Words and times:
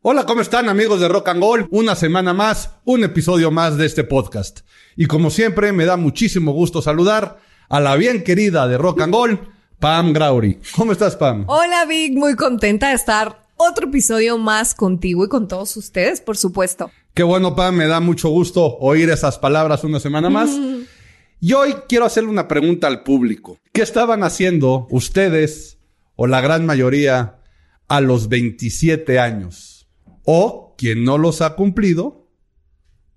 Hola, 0.00 0.24
¿cómo 0.24 0.40
están 0.40 0.70
amigos 0.70 1.00
de 1.00 1.08
Rock 1.08 1.28
and 1.28 1.42
Gold? 1.42 1.66
Una 1.70 1.94
semana 1.94 2.32
más, 2.32 2.70
un 2.84 3.04
episodio 3.04 3.50
más 3.50 3.76
de 3.76 3.84
este 3.84 4.02
podcast. 4.02 4.60
Y 4.96 5.04
como 5.06 5.28
siempre, 5.28 5.72
me 5.72 5.84
da 5.84 5.98
muchísimo 5.98 6.52
gusto 6.52 6.80
saludar 6.80 7.38
a 7.68 7.80
la 7.80 7.96
bien 7.96 8.24
querida 8.24 8.66
de 8.66 8.78
Rock 8.78 9.02
and 9.02 9.12
Gold, 9.12 9.38
Pam 9.78 10.14
Graury. 10.14 10.58
¿Cómo 10.74 10.92
estás, 10.92 11.16
Pam? 11.16 11.44
Hola, 11.48 11.84
Vic. 11.84 12.14
Muy 12.14 12.34
contenta 12.34 12.88
de 12.88 12.94
estar 12.94 13.42
otro 13.56 13.88
episodio 13.88 14.38
más 14.38 14.74
contigo 14.74 15.26
y 15.26 15.28
con 15.28 15.48
todos 15.48 15.76
ustedes, 15.76 16.22
por 16.22 16.38
supuesto. 16.38 16.90
Qué 17.12 17.22
bueno, 17.22 17.54
Pam. 17.54 17.74
Me 17.76 17.86
da 17.88 18.00
mucho 18.00 18.30
gusto 18.30 18.78
oír 18.78 19.10
esas 19.10 19.38
palabras 19.38 19.84
una 19.84 20.00
semana 20.00 20.30
más. 20.30 20.50
Y 21.44 21.54
hoy 21.54 21.74
quiero 21.88 22.04
hacerle 22.04 22.30
una 22.30 22.46
pregunta 22.46 22.86
al 22.86 23.02
público. 23.02 23.58
¿Qué 23.72 23.82
estaban 23.82 24.22
haciendo 24.22 24.86
ustedes 24.90 25.76
o 26.14 26.28
la 26.28 26.40
gran 26.40 26.64
mayoría 26.64 27.40
a 27.88 28.00
los 28.00 28.28
27 28.28 29.18
años? 29.18 29.88
O 30.22 30.76
quien 30.78 31.02
no 31.02 31.18
los 31.18 31.42
ha 31.42 31.56
cumplido, 31.56 32.28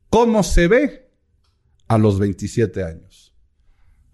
¿cómo 0.09 0.41
se 0.41 0.67
ve 0.67 1.11
a 1.87 1.99
los 1.99 2.17
27 2.17 2.83
años? 2.83 3.35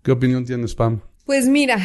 ¿Qué 0.04 0.12
opinión 0.12 0.43
tienes, 0.43 0.76
Pam? 0.76 0.99
Pues 1.23 1.48
mira, 1.48 1.77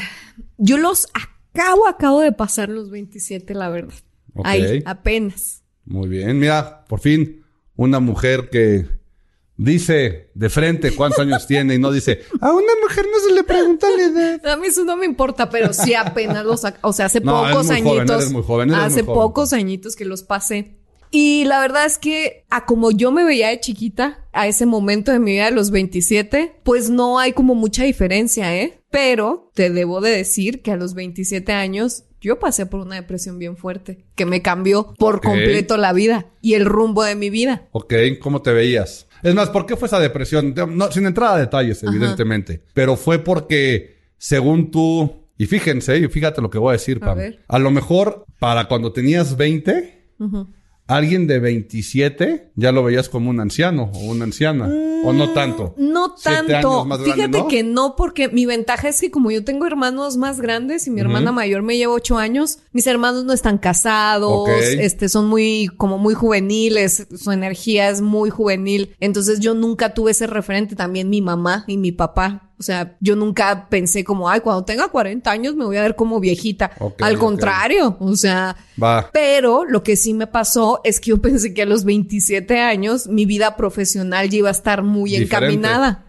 yo 0.58 0.78
los 0.78 1.06
acabo, 1.14 1.86
acabo 1.86 2.22
de 2.22 2.32
pasar 2.32 2.70
los 2.70 2.90
27, 2.90 3.54
la 3.54 3.68
verdad. 3.68 3.94
Ahí, 4.42 4.82
apenas. 4.84 5.62
Muy 5.84 6.08
bien, 6.08 6.40
mira, 6.40 6.86
por 6.86 6.98
fin, 6.98 7.44
una 7.76 8.00
mujer 8.00 8.50
que 8.50 8.84
dice 9.56 10.30
de 10.34 10.50
frente 10.50 10.94
cuántos 10.94 11.20
años 11.20 11.46
tiene 11.48 11.74
y 11.74 11.78
no 11.78 11.90
dice, 11.90 12.20
a 12.40 12.52
una 12.52 12.72
mujer 12.82 13.06
no 13.10 13.18
se 13.20 13.34
le 13.34 13.44
pregunta 13.44 13.86
la 13.96 14.04
edad. 14.04 14.46
A 14.46 14.56
mí 14.56 14.68
eso 14.68 14.84
no 14.84 14.96
me 14.96 15.06
importa, 15.06 15.50
pero 15.50 15.72
sí 15.72 15.94
apenas 15.94 16.44
los, 16.44 16.62
o 16.82 16.92
sea, 16.92 17.06
hace 17.06 17.20
pocos 17.20 17.70
añitos. 17.70 18.30
muy 18.30 18.42
joven, 18.42 18.74
hace 18.74 19.04
pocos 19.04 19.52
añitos 19.52 19.96
que 19.96 20.04
los 20.04 20.22
pasé. 20.22 20.76
Y 21.10 21.44
la 21.44 21.60
verdad 21.60 21.86
es 21.86 21.98
que 21.98 22.44
a 22.50 22.66
como 22.66 22.90
yo 22.90 23.12
me 23.12 23.24
veía 23.24 23.48
de 23.48 23.60
chiquita, 23.60 24.24
a 24.32 24.48
ese 24.48 24.66
momento 24.66 25.12
de 25.12 25.18
mi 25.18 25.32
vida 25.32 25.46
de 25.46 25.52
los 25.52 25.70
27, 25.70 26.60
pues 26.62 26.90
no 26.90 27.18
hay 27.18 27.32
como 27.32 27.54
mucha 27.54 27.84
diferencia, 27.84 28.54
¿eh? 28.56 28.80
Pero 28.90 29.50
te 29.54 29.70
debo 29.70 30.00
de 30.00 30.10
decir 30.10 30.62
que 30.62 30.72
a 30.72 30.76
los 30.76 30.94
27 30.94 31.52
años 31.52 32.04
yo 32.20 32.38
pasé 32.38 32.66
por 32.66 32.80
una 32.80 32.96
depresión 32.96 33.38
bien 33.38 33.56
fuerte 33.56 34.04
que 34.14 34.26
me 34.26 34.42
cambió 34.42 34.94
por 34.98 35.20
completo 35.20 35.76
la 35.76 35.92
vida 35.92 36.26
y 36.42 36.54
el 36.54 36.64
rumbo 36.64 37.04
de 37.04 37.14
mi 37.14 37.30
vida. 37.30 37.68
Ok, 37.72 37.94
¿cómo 38.20 38.42
te 38.42 38.52
veías? 38.52 39.05
Es 39.26 39.34
más, 39.34 39.50
¿por 39.50 39.66
qué 39.66 39.74
fue 39.76 39.86
esa 39.86 39.98
depresión? 39.98 40.54
No, 40.70 40.92
sin 40.92 41.04
entrar 41.04 41.34
a 41.34 41.38
detalles, 41.38 41.82
evidentemente, 41.82 42.62
pero 42.72 42.94
fue 42.96 43.18
porque, 43.18 43.96
según 44.18 44.70
tú, 44.70 45.24
y 45.36 45.46
fíjense, 45.46 45.98
y 45.98 46.06
fíjate 46.06 46.40
lo 46.40 46.48
que 46.48 46.58
voy 46.58 46.70
a 46.70 46.72
decir, 46.74 47.00
Pam. 47.00 47.18
A, 47.18 47.56
a 47.56 47.58
lo 47.58 47.72
mejor 47.72 48.24
para 48.38 48.66
cuando 48.68 48.92
tenías 48.92 49.36
20, 49.36 50.10
alguien 50.86 51.26
de 51.26 51.40
27 51.40 52.52
ya 52.54 52.72
lo 52.72 52.84
veías 52.84 53.08
como 53.08 53.30
un 53.30 53.40
anciano 53.40 53.90
o 53.94 53.98
una 54.00 54.24
anciana. 54.24 54.68
¿O 55.04 55.12
no 55.12 55.32
tanto? 55.32 55.74
Mm, 55.76 55.92
no 55.92 56.14
tanto. 56.14 56.86
Fíjate 57.04 57.44
que 57.48 57.62
no, 57.62 57.94
porque 57.96 58.28
mi 58.28 58.46
ventaja 58.46 58.88
es 58.88 59.00
que 59.00 59.10
como 59.10 59.30
yo 59.30 59.44
tengo 59.44 59.66
hermanos 59.66 60.16
más 60.16 60.40
grandes 60.40 60.86
y 60.86 60.90
mi 60.90 61.00
hermana 61.00 61.32
mayor 61.32 61.62
me 61.62 61.76
lleva 61.76 61.92
ocho 61.92 62.18
años, 62.18 62.58
mis 62.72 62.86
hermanos 62.86 63.24
no 63.24 63.32
están 63.32 63.58
casados, 63.58 64.48
este, 64.48 65.08
son 65.08 65.28
muy, 65.28 65.68
como 65.76 65.98
muy 65.98 66.14
juveniles, 66.14 67.06
su 67.16 67.30
energía 67.30 67.90
es 67.90 68.00
muy 68.00 68.30
juvenil. 68.30 68.94
Entonces 69.00 69.40
yo 69.40 69.54
nunca 69.54 69.94
tuve 69.94 70.12
ese 70.12 70.26
referente. 70.26 70.76
También 70.76 71.10
mi 71.10 71.20
mamá 71.20 71.64
y 71.66 71.76
mi 71.76 71.92
papá 71.92 72.45
o 72.58 72.62
sea, 72.62 72.96
yo 73.00 73.16
nunca 73.16 73.68
pensé 73.68 74.02
como, 74.02 74.30
ay, 74.30 74.40
cuando 74.40 74.64
tenga 74.64 74.88
40 74.88 75.30
años 75.30 75.54
me 75.54 75.66
voy 75.66 75.76
a 75.76 75.82
ver 75.82 75.94
como 75.94 76.20
viejita. 76.20 76.70
Al 77.00 77.18
contrario, 77.18 77.96
o 78.00 78.16
sea, 78.16 78.56
Va. 78.82 79.10
pero 79.12 79.64
lo 79.64 79.82
que 79.82 79.96
sí 79.96 80.14
me 80.14 80.26
pasó 80.26 80.80
es 80.82 80.98
que 80.98 81.10
yo 81.10 81.18
pensé 81.22 81.52
que 81.52 81.62
a 81.62 81.66
los 81.66 81.84
27 81.84 82.58
años 82.60 83.08
mi 83.08 83.26
vida 83.26 83.56
profesional 83.56 84.30
ya 84.30 84.38
iba 84.38 84.48
a 84.48 84.52
estar 84.52 84.82
muy 84.82 85.16
encaminada. 85.16 86.05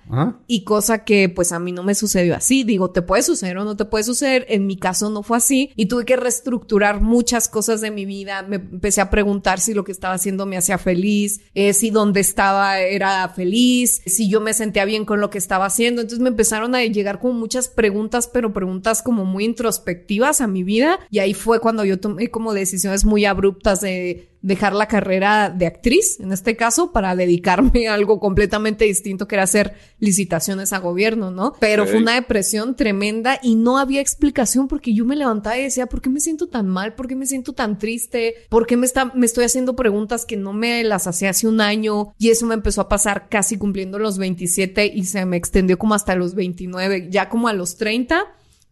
Y 0.47 0.63
cosa 0.63 1.03
que 1.03 1.29
pues 1.29 1.51
a 1.51 1.59
mí 1.59 1.71
no 1.71 1.83
me 1.83 1.95
sucedió 1.95 2.35
así. 2.35 2.63
Digo, 2.63 2.91
te 2.91 3.01
puede 3.01 3.23
suceder 3.23 3.57
o 3.57 3.65
no 3.65 3.75
te 3.75 3.85
puede 3.85 4.03
suceder. 4.03 4.45
En 4.49 4.65
mi 4.65 4.77
caso 4.77 5.09
no 5.09 5.23
fue 5.23 5.37
así 5.37 5.71
y 5.75 5.87
tuve 5.87 6.05
que 6.05 6.15
reestructurar 6.15 7.01
muchas 7.01 7.47
cosas 7.47 7.81
de 7.81 7.91
mi 7.91 8.05
vida. 8.05 8.43
Me 8.43 8.57
empecé 8.57 9.01
a 9.01 9.09
preguntar 9.09 9.59
si 9.59 9.73
lo 9.73 9.83
que 9.83 9.91
estaba 9.91 10.13
haciendo 10.13 10.45
me 10.45 10.57
hacía 10.57 10.77
feliz, 10.77 11.41
eh, 11.53 11.73
si 11.73 11.89
donde 11.89 12.19
estaba 12.19 12.79
era 12.79 13.27
feliz, 13.29 14.01
si 14.05 14.29
yo 14.29 14.41
me 14.41 14.53
sentía 14.53 14.85
bien 14.85 15.05
con 15.05 15.19
lo 15.19 15.29
que 15.29 15.37
estaba 15.37 15.65
haciendo. 15.65 16.01
Entonces 16.01 16.21
me 16.21 16.29
empezaron 16.29 16.75
a 16.75 16.83
llegar 16.83 17.19
como 17.19 17.33
muchas 17.33 17.67
preguntas, 17.67 18.27
pero 18.27 18.53
preguntas 18.53 19.01
como 19.01 19.25
muy 19.25 19.45
introspectivas 19.45 20.41
a 20.41 20.47
mi 20.47 20.63
vida. 20.63 20.99
Y 21.11 21.19
ahí 21.19 21.33
fue 21.33 21.59
cuando 21.59 21.83
yo 21.85 21.99
tomé 21.99 22.29
como 22.29 22.53
decisiones 22.53 23.05
muy 23.05 23.25
abruptas 23.25 23.81
de 23.81 24.36
dejar 24.41 24.73
la 24.73 24.87
carrera 24.87 25.49
de 25.49 25.65
actriz, 25.65 26.19
en 26.19 26.31
este 26.31 26.55
caso, 26.55 26.91
para 26.91 27.15
dedicarme 27.15 27.87
a 27.87 27.93
algo 27.93 28.19
completamente 28.19 28.85
distinto 28.85 29.27
que 29.27 29.35
era 29.35 29.43
hacer 29.43 29.73
licitaciones 29.99 30.73
a 30.73 30.79
gobierno, 30.79 31.31
¿no? 31.31 31.53
Pero 31.59 31.85
fue 31.85 31.97
una 31.97 32.15
depresión 32.15 32.75
tremenda 32.75 33.39
y 33.41 33.55
no 33.55 33.77
había 33.77 34.01
explicación 34.01 34.67
porque 34.67 34.93
yo 34.93 35.05
me 35.05 35.15
levantaba 35.15 35.57
y 35.57 35.63
decía, 35.63 35.87
¿por 35.87 36.01
qué 36.01 36.09
me 36.09 36.19
siento 36.19 36.47
tan 36.47 36.67
mal? 36.67 36.93
¿Por 36.93 37.07
qué 37.07 37.15
me 37.15 37.25
siento 37.25 37.53
tan 37.53 37.77
triste? 37.77 38.35
¿Por 38.49 38.67
qué 38.67 38.77
me, 38.77 38.85
está, 38.85 39.05
me 39.13 39.25
estoy 39.25 39.45
haciendo 39.45 39.75
preguntas 39.75 40.25
que 40.25 40.37
no 40.37 40.53
me 40.53 40.83
las 40.83 41.07
hacía 41.07 41.31
hace 41.31 41.47
un 41.47 41.61
año? 41.61 42.13
Y 42.17 42.29
eso 42.29 42.45
me 42.45 42.53
empezó 42.53 42.81
a 42.81 42.89
pasar 42.89 43.27
casi 43.29 43.57
cumpliendo 43.57 43.99
los 43.99 44.17
27 44.17 44.91
y 44.93 45.05
se 45.05 45.25
me 45.25 45.37
extendió 45.37 45.77
como 45.77 45.95
hasta 45.95 46.15
los 46.15 46.35
29, 46.35 47.07
ya 47.09 47.29
como 47.29 47.47
a 47.47 47.53
los 47.53 47.77
30 47.77 48.25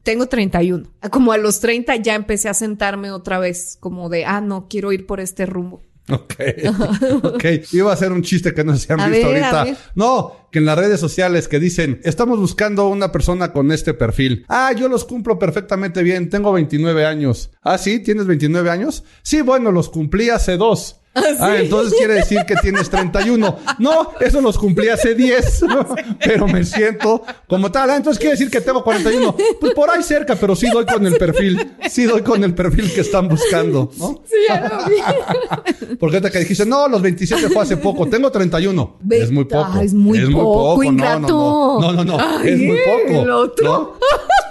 tengo 0.06 0.28
31. 0.28 0.88
Como 1.12 1.34
a 1.34 1.38
los 1.38 1.60
30 1.60 1.98
ya 1.98 2.16
empecé 2.16 2.48
a 2.48 2.54
sentarme 2.54 3.12
otra 3.12 3.40
vez, 3.40 3.78
como 3.82 4.08
de, 4.08 4.24
ah, 4.24 4.40
no, 4.40 4.68
quiero 4.70 4.94
ir 4.94 5.06
por 5.06 5.20
este 5.20 5.46
rumbo. 5.46 5.82
Ok, 6.08 6.36
ok. 7.24 7.46
Iba 7.72 7.92
a 7.92 7.98
ser 7.98 8.12
un 8.12 8.22
chiste 8.22 8.54
que 8.54 8.64
no 8.64 8.78
se 8.78 8.94
han 8.94 9.12
visto 9.12 9.26
ahorita. 9.26 9.66
No, 9.96 10.48
que 10.52 10.60
en 10.60 10.66
las 10.66 10.78
redes 10.78 11.00
sociales 11.00 11.48
que 11.48 11.60
dicen, 11.60 12.00
estamos 12.04 12.40
buscando 12.40 12.88
una 12.88 13.12
persona 13.12 13.52
con 13.52 13.72
este 13.72 13.96
perfil. 13.96 14.46
Ah, 14.48 14.72
yo 14.74 14.88
los 14.88 15.04
cumplo 15.04 15.40
perfectamente 15.40 16.04
bien, 16.04 16.30
tengo 16.30 16.54
29 16.54 17.06
años. 17.06 17.50
Ah, 17.64 17.80
sí, 17.80 18.00
¿tienes 18.00 18.28
29 18.28 18.70
años? 18.70 19.04
Sí, 19.24 19.42
bueno, 19.42 19.72
los 19.72 19.90
cumplí 19.90 20.30
hace 20.30 20.58
dos. 20.58 21.02
¿Ah, 21.16 21.22
ah, 21.40 21.58
entonces 21.58 21.98
quiere 21.98 22.16
decir 22.16 22.42
que 22.46 22.56
tienes 22.58 22.90
31. 22.90 23.58
No, 23.80 24.12
eso 24.20 24.42
los 24.42 24.58
cumplí 24.58 24.90
hace 24.90 25.16
10, 25.16 25.66
pero 26.26 26.46
me 26.46 26.66
siento 26.66 27.24
como 27.48 27.72
tal. 27.72 27.90
Ah, 27.90 27.96
entonces 27.96 28.20
quiere 28.20 28.34
decir 28.34 28.50
que 28.50 28.60
tengo 28.60 28.84
41. 28.84 29.36
Pues 29.60 29.74
por 29.74 29.90
ahí 29.90 30.04
cerca, 30.04 30.36
pero 30.36 30.56
sí 30.56 30.70
doy 30.70 30.86
con 30.86 31.06
el 31.06 31.16
perfil. 31.16 31.72
Sí 31.90 32.04
doy 32.04 32.22
con 32.22 32.44
el 32.44 32.54
perfil 32.54 32.92
que 32.94 33.02
están 33.02 33.30
buscando, 33.30 33.92
¿no? 33.98 34.24
Sí, 34.26 34.36
ya 34.48 34.68
lo 34.68 34.90
vi. 34.90 35.96
Porque 36.00 36.20
te 36.20 36.30
que 36.30 36.40
dijiste, 36.40 36.66
no, 36.66 36.88
los 36.90 37.02
27 37.02 37.50
fue 37.50 37.64
hace 37.64 37.78
poco. 37.78 38.08
Tengo 38.08 38.30
31. 38.30 39.00
es 39.10 39.32
muy 39.32 39.46
poco. 39.46 39.80
es 39.80 39.94
muy 39.94 40.18
es 40.20 40.30
poco. 40.30 40.76
Muy 40.76 40.88
poco. 40.88 41.80
No, 41.82 41.94
no, 41.94 42.04
no. 42.04 42.18
No, 42.18 42.18
no, 42.18 42.44
es 42.44 42.60
muy 42.60 42.78
poco. 42.86 43.22
El 43.22 43.30
otro. 43.30 44.00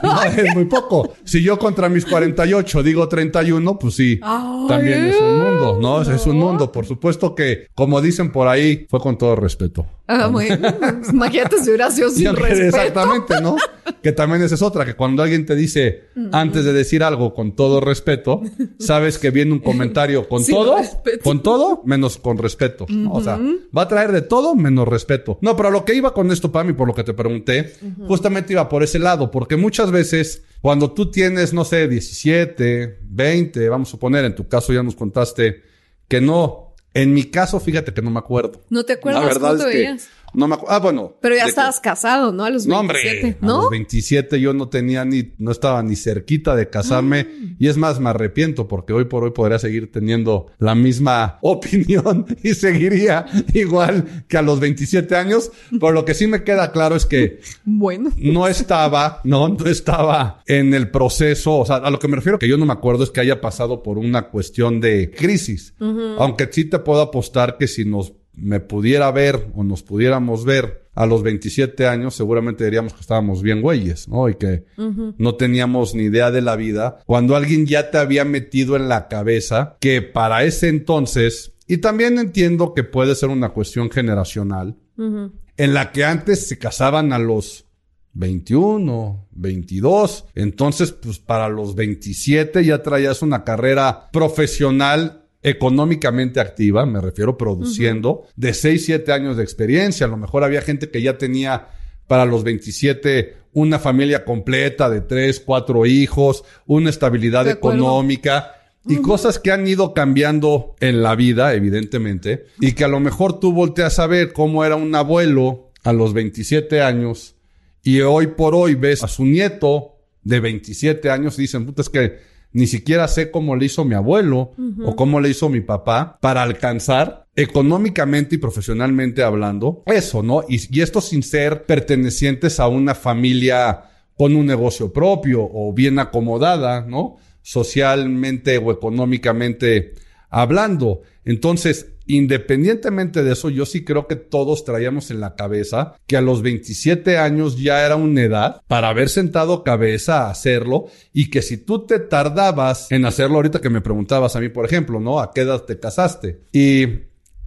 ¿no? 0.02 0.22
es 0.22 0.54
muy 0.54 0.64
poco. 0.64 1.14
Si 1.24 1.42
yo 1.42 1.58
contra 1.58 1.88
mis 1.88 2.04
48 2.06 2.82
digo 2.82 3.08
31, 3.08 3.78
pues 3.78 3.94
sí. 3.94 4.20
también 4.68 5.06
es 5.06 5.16
un 5.20 5.38
mundo, 5.38 5.78
¿no? 5.80 6.02
Es 6.02 6.26
un 6.26 6.38
mundo 6.38 6.53
por 6.72 6.86
supuesto 6.86 7.34
que, 7.34 7.68
como 7.74 8.00
dicen 8.00 8.32
por 8.32 8.48
ahí, 8.48 8.86
fue 8.88 9.00
con 9.00 9.18
todo 9.18 9.36
respeto. 9.36 9.86
Ah, 10.06 10.28
muy 10.28 10.46
Imagínate 11.12 11.58
si 11.58 11.68
hubiera 11.70 11.90
sido 11.90 12.10
sin 12.10 12.34
respeto. 12.34 12.76
Exactamente, 12.76 13.40
¿no? 13.40 13.56
que 14.04 14.12
también 14.12 14.42
esa 14.42 14.54
es 14.54 14.60
otra, 14.60 14.84
que 14.84 14.94
cuando 14.94 15.22
alguien 15.22 15.46
te 15.46 15.56
dice, 15.56 16.04
antes 16.30 16.66
de 16.66 16.74
decir 16.74 17.02
algo 17.02 17.32
con 17.32 17.56
todo 17.56 17.80
respeto, 17.80 18.42
sabes 18.78 19.18
que 19.18 19.30
viene 19.30 19.52
un 19.52 19.60
comentario 19.60 20.28
con 20.28 20.44
todo, 20.44 20.76
con 21.22 21.42
todo, 21.42 21.80
menos 21.86 22.18
con 22.18 22.36
respeto. 22.36 22.86
O 23.10 23.22
sea, 23.22 23.40
va 23.76 23.82
a 23.82 23.88
traer 23.88 24.12
de 24.12 24.20
todo 24.20 24.54
menos 24.54 24.86
respeto. 24.86 25.38
No, 25.40 25.56
pero 25.56 25.70
lo 25.70 25.86
que 25.86 25.94
iba 25.94 26.12
con 26.12 26.30
esto, 26.30 26.52
Pami, 26.52 26.74
por 26.74 26.86
lo 26.86 26.94
que 26.94 27.02
te 27.02 27.14
pregunté, 27.14 27.72
justamente 28.06 28.52
iba 28.52 28.68
por 28.68 28.82
ese 28.82 28.98
lado, 28.98 29.30
porque 29.30 29.56
muchas 29.56 29.90
veces 29.90 30.42
cuando 30.60 30.92
tú 30.92 31.10
tienes, 31.10 31.54
no 31.54 31.64
sé, 31.64 31.88
17, 31.88 32.98
20, 33.08 33.68
vamos 33.70 33.88
a 33.88 33.90
suponer, 33.92 34.26
en 34.26 34.34
tu 34.34 34.46
caso 34.48 34.74
ya 34.74 34.82
nos 34.82 34.96
contaste 34.96 35.62
que 36.08 36.20
no. 36.20 36.74
En 36.94 37.12
mi 37.12 37.24
caso, 37.24 37.58
fíjate 37.58 37.92
que 37.92 38.02
no 38.02 38.10
me 38.10 38.20
acuerdo. 38.20 38.62
¿No 38.70 38.84
te 38.84 38.92
acuerdas 38.92 39.22
La 39.22 39.28
verdad 39.28 39.68
es 39.68 39.74
que 39.74 40.04
no 40.34 40.48
me 40.48 40.54
acuerdo. 40.54 40.74
Ah, 40.74 40.78
bueno. 40.80 41.16
Pero 41.20 41.36
ya 41.36 41.46
estabas 41.46 41.80
casado, 41.80 42.32
¿no? 42.32 42.44
A 42.44 42.50
los 42.50 42.66
27. 42.66 43.38
No. 43.40 43.60
A 43.60 43.62
los 43.62 43.70
27 43.70 44.40
yo 44.40 44.52
no 44.52 44.68
tenía 44.68 45.04
ni, 45.04 45.32
no 45.38 45.50
estaba 45.50 45.82
ni 45.82 45.96
cerquita 45.96 46.56
de 46.56 46.68
casarme. 46.68 47.26
Ah. 47.28 47.54
Y 47.58 47.68
es 47.68 47.76
más, 47.76 48.00
me 48.00 48.10
arrepiento 48.10 48.68
porque 48.68 48.92
hoy 48.92 49.04
por 49.04 49.24
hoy 49.24 49.30
podría 49.30 49.58
seguir 49.58 49.90
teniendo 49.90 50.46
la 50.58 50.74
misma 50.74 51.38
opinión 51.42 52.26
y 52.42 52.54
seguiría 52.54 53.26
igual 53.52 54.24
que 54.28 54.36
a 54.36 54.42
los 54.42 54.60
27 54.60 55.14
años. 55.16 55.52
Por 55.78 55.94
lo 55.94 56.04
que 56.04 56.14
sí 56.14 56.26
me 56.26 56.44
queda 56.44 56.72
claro 56.72 56.96
es 56.96 57.06
que. 57.06 57.40
Bueno. 57.64 58.10
No 58.16 58.48
estaba, 58.48 59.20
no, 59.24 59.48
no 59.48 59.66
estaba 59.66 60.42
en 60.46 60.74
el 60.74 60.90
proceso. 60.90 61.58
O 61.58 61.66
sea, 61.66 61.76
a 61.76 61.90
lo 61.90 61.98
que 61.98 62.08
me 62.08 62.16
refiero 62.16 62.38
que 62.38 62.48
yo 62.48 62.56
no 62.56 62.66
me 62.66 62.72
acuerdo 62.72 63.04
es 63.04 63.10
que 63.10 63.20
haya 63.20 63.40
pasado 63.40 63.82
por 63.82 63.98
una 63.98 64.28
cuestión 64.28 64.80
de 64.80 65.10
crisis. 65.10 65.74
Aunque 66.18 66.48
sí 66.50 66.64
te 66.64 66.78
puedo 66.78 67.00
apostar 67.00 67.56
que 67.58 67.68
si 67.68 67.84
nos 67.84 68.12
me 68.36 68.60
pudiera 68.60 69.10
ver 69.10 69.48
o 69.54 69.64
nos 69.64 69.82
pudiéramos 69.82 70.44
ver 70.44 70.84
a 70.94 71.06
los 71.06 71.22
27 71.22 71.86
años 71.86 72.14
seguramente 72.14 72.64
diríamos 72.64 72.94
que 72.94 73.00
estábamos 73.00 73.42
bien 73.42 73.60
güeyes, 73.60 74.08
¿no? 74.08 74.28
Y 74.28 74.36
que 74.36 74.64
no 74.76 75.34
teníamos 75.34 75.94
ni 75.94 76.04
idea 76.04 76.30
de 76.30 76.40
la 76.40 76.56
vida. 76.56 76.98
Cuando 77.06 77.36
alguien 77.36 77.66
ya 77.66 77.90
te 77.90 77.98
había 77.98 78.24
metido 78.24 78.76
en 78.76 78.88
la 78.88 79.08
cabeza 79.08 79.76
que 79.80 80.02
para 80.02 80.44
ese 80.44 80.68
entonces, 80.68 81.54
y 81.66 81.78
también 81.78 82.18
entiendo 82.18 82.74
que 82.74 82.84
puede 82.84 83.14
ser 83.14 83.30
una 83.30 83.50
cuestión 83.50 83.90
generacional, 83.90 84.76
en 84.96 85.74
la 85.74 85.90
que 85.90 86.04
antes 86.04 86.46
se 86.46 86.58
casaban 86.58 87.12
a 87.12 87.18
los 87.18 87.66
21, 88.12 89.28
22. 89.32 90.26
Entonces, 90.36 90.92
pues 90.92 91.18
para 91.18 91.48
los 91.48 91.74
27 91.74 92.64
ya 92.64 92.82
traías 92.82 93.22
una 93.22 93.42
carrera 93.42 94.08
profesional 94.12 95.23
económicamente 95.44 96.40
activa, 96.40 96.86
me 96.86 97.00
refiero 97.00 97.36
produciendo, 97.36 98.26
de 98.34 98.54
6, 98.54 98.86
7 98.86 99.12
años 99.12 99.36
de 99.36 99.44
experiencia. 99.44 100.06
A 100.06 100.08
lo 100.08 100.16
mejor 100.16 100.42
había 100.42 100.62
gente 100.62 100.90
que 100.90 101.02
ya 101.02 101.18
tenía 101.18 101.68
para 102.08 102.24
los 102.24 102.42
27 102.42 103.36
una 103.52 103.78
familia 103.78 104.24
completa 104.24 104.88
de 104.88 105.02
3, 105.02 105.40
4 105.40 105.86
hijos, 105.86 106.44
una 106.66 106.90
estabilidad 106.90 107.46
económica 107.48 108.52
y 108.86 108.96
cosas 108.96 109.38
que 109.38 109.52
han 109.52 109.66
ido 109.66 109.94
cambiando 109.94 110.74
en 110.80 111.02
la 111.02 111.14
vida, 111.14 111.54
evidentemente, 111.54 112.46
y 112.58 112.72
que 112.72 112.84
a 112.84 112.88
lo 112.88 113.00
mejor 113.00 113.38
tú 113.38 113.52
volteas 113.52 113.98
a 113.98 114.06
ver 114.06 114.32
cómo 114.32 114.64
era 114.64 114.76
un 114.76 114.94
abuelo 114.94 115.70
a 115.84 115.92
los 115.92 116.14
27 116.14 116.80
años 116.80 117.36
y 117.82 118.00
hoy 118.00 118.28
por 118.28 118.54
hoy 118.54 118.74
ves 118.74 119.04
a 119.04 119.08
su 119.08 119.24
nieto 119.24 119.98
de 120.22 120.40
27 120.40 121.10
años 121.10 121.38
y 121.38 121.42
dicen, 121.42 121.66
puta, 121.66 121.82
es 121.82 121.90
que 121.90 122.18
ni 122.54 122.68
siquiera 122.68 123.08
sé 123.08 123.30
cómo 123.32 123.56
le 123.56 123.66
hizo 123.66 123.84
mi 123.84 123.94
abuelo 123.94 124.52
o 124.84 124.96
cómo 124.96 125.20
le 125.20 125.28
hizo 125.28 125.48
mi 125.48 125.60
papá 125.60 126.18
para 126.20 126.42
alcanzar 126.42 127.26
económicamente 127.34 128.36
y 128.36 128.38
profesionalmente 128.38 129.24
hablando 129.24 129.82
eso, 129.86 130.22
¿no? 130.22 130.44
Y, 130.48 130.60
y 130.70 130.80
esto 130.80 131.00
sin 131.00 131.24
ser 131.24 131.64
pertenecientes 131.64 132.60
a 132.60 132.68
una 132.68 132.94
familia 132.94 133.90
con 134.16 134.36
un 134.36 134.46
negocio 134.46 134.92
propio 134.92 135.40
o 135.42 135.72
bien 135.72 135.98
acomodada, 135.98 136.82
¿no? 136.82 137.16
Socialmente 137.42 138.56
o 138.58 138.70
económicamente 138.70 139.94
hablando. 140.30 141.02
Entonces, 141.24 141.94
Independientemente 142.06 143.22
de 143.22 143.32
eso, 143.32 143.48
yo 143.48 143.64
sí 143.64 143.84
creo 143.84 144.06
que 144.06 144.16
todos 144.16 144.64
traíamos 144.64 145.10
en 145.10 145.20
la 145.20 145.34
cabeza 145.36 145.94
que 146.06 146.16
a 146.16 146.20
los 146.20 146.42
27 146.42 147.16
años 147.16 147.58
ya 147.58 147.84
era 147.84 147.96
una 147.96 148.22
edad 148.22 148.62
para 148.68 148.90
haber 148.90 149.08
sentado 149.08 149.64
cabeza 149.64 150.26
a 150.26 150.30
hacerlo 150.30 150.86
y 151.14 151.30
que 151.30 151.40
si 151.40 151.56
tú 151.56 151.86
te 151.86 151.98
tardabas 151.98 152.92
en 152.92 153.06
hacerlo 153.06 153.36
ahorita 153.36 153.60
que 153.60 153.70
me 153.70 153.80
preguntabas 153.80 154.36
a 154.36 154.40
mí, 154.40 154.50
por 154.50 154.66
ejemplo, 154.66 155.00
¿no? 155.00 155.18
¿A 155.18 155.32
qué 155.32 155.42
edad 155.42 155.62
te 155.62 155.80
casaste? 155.80 156.42
Y 156.52 156.86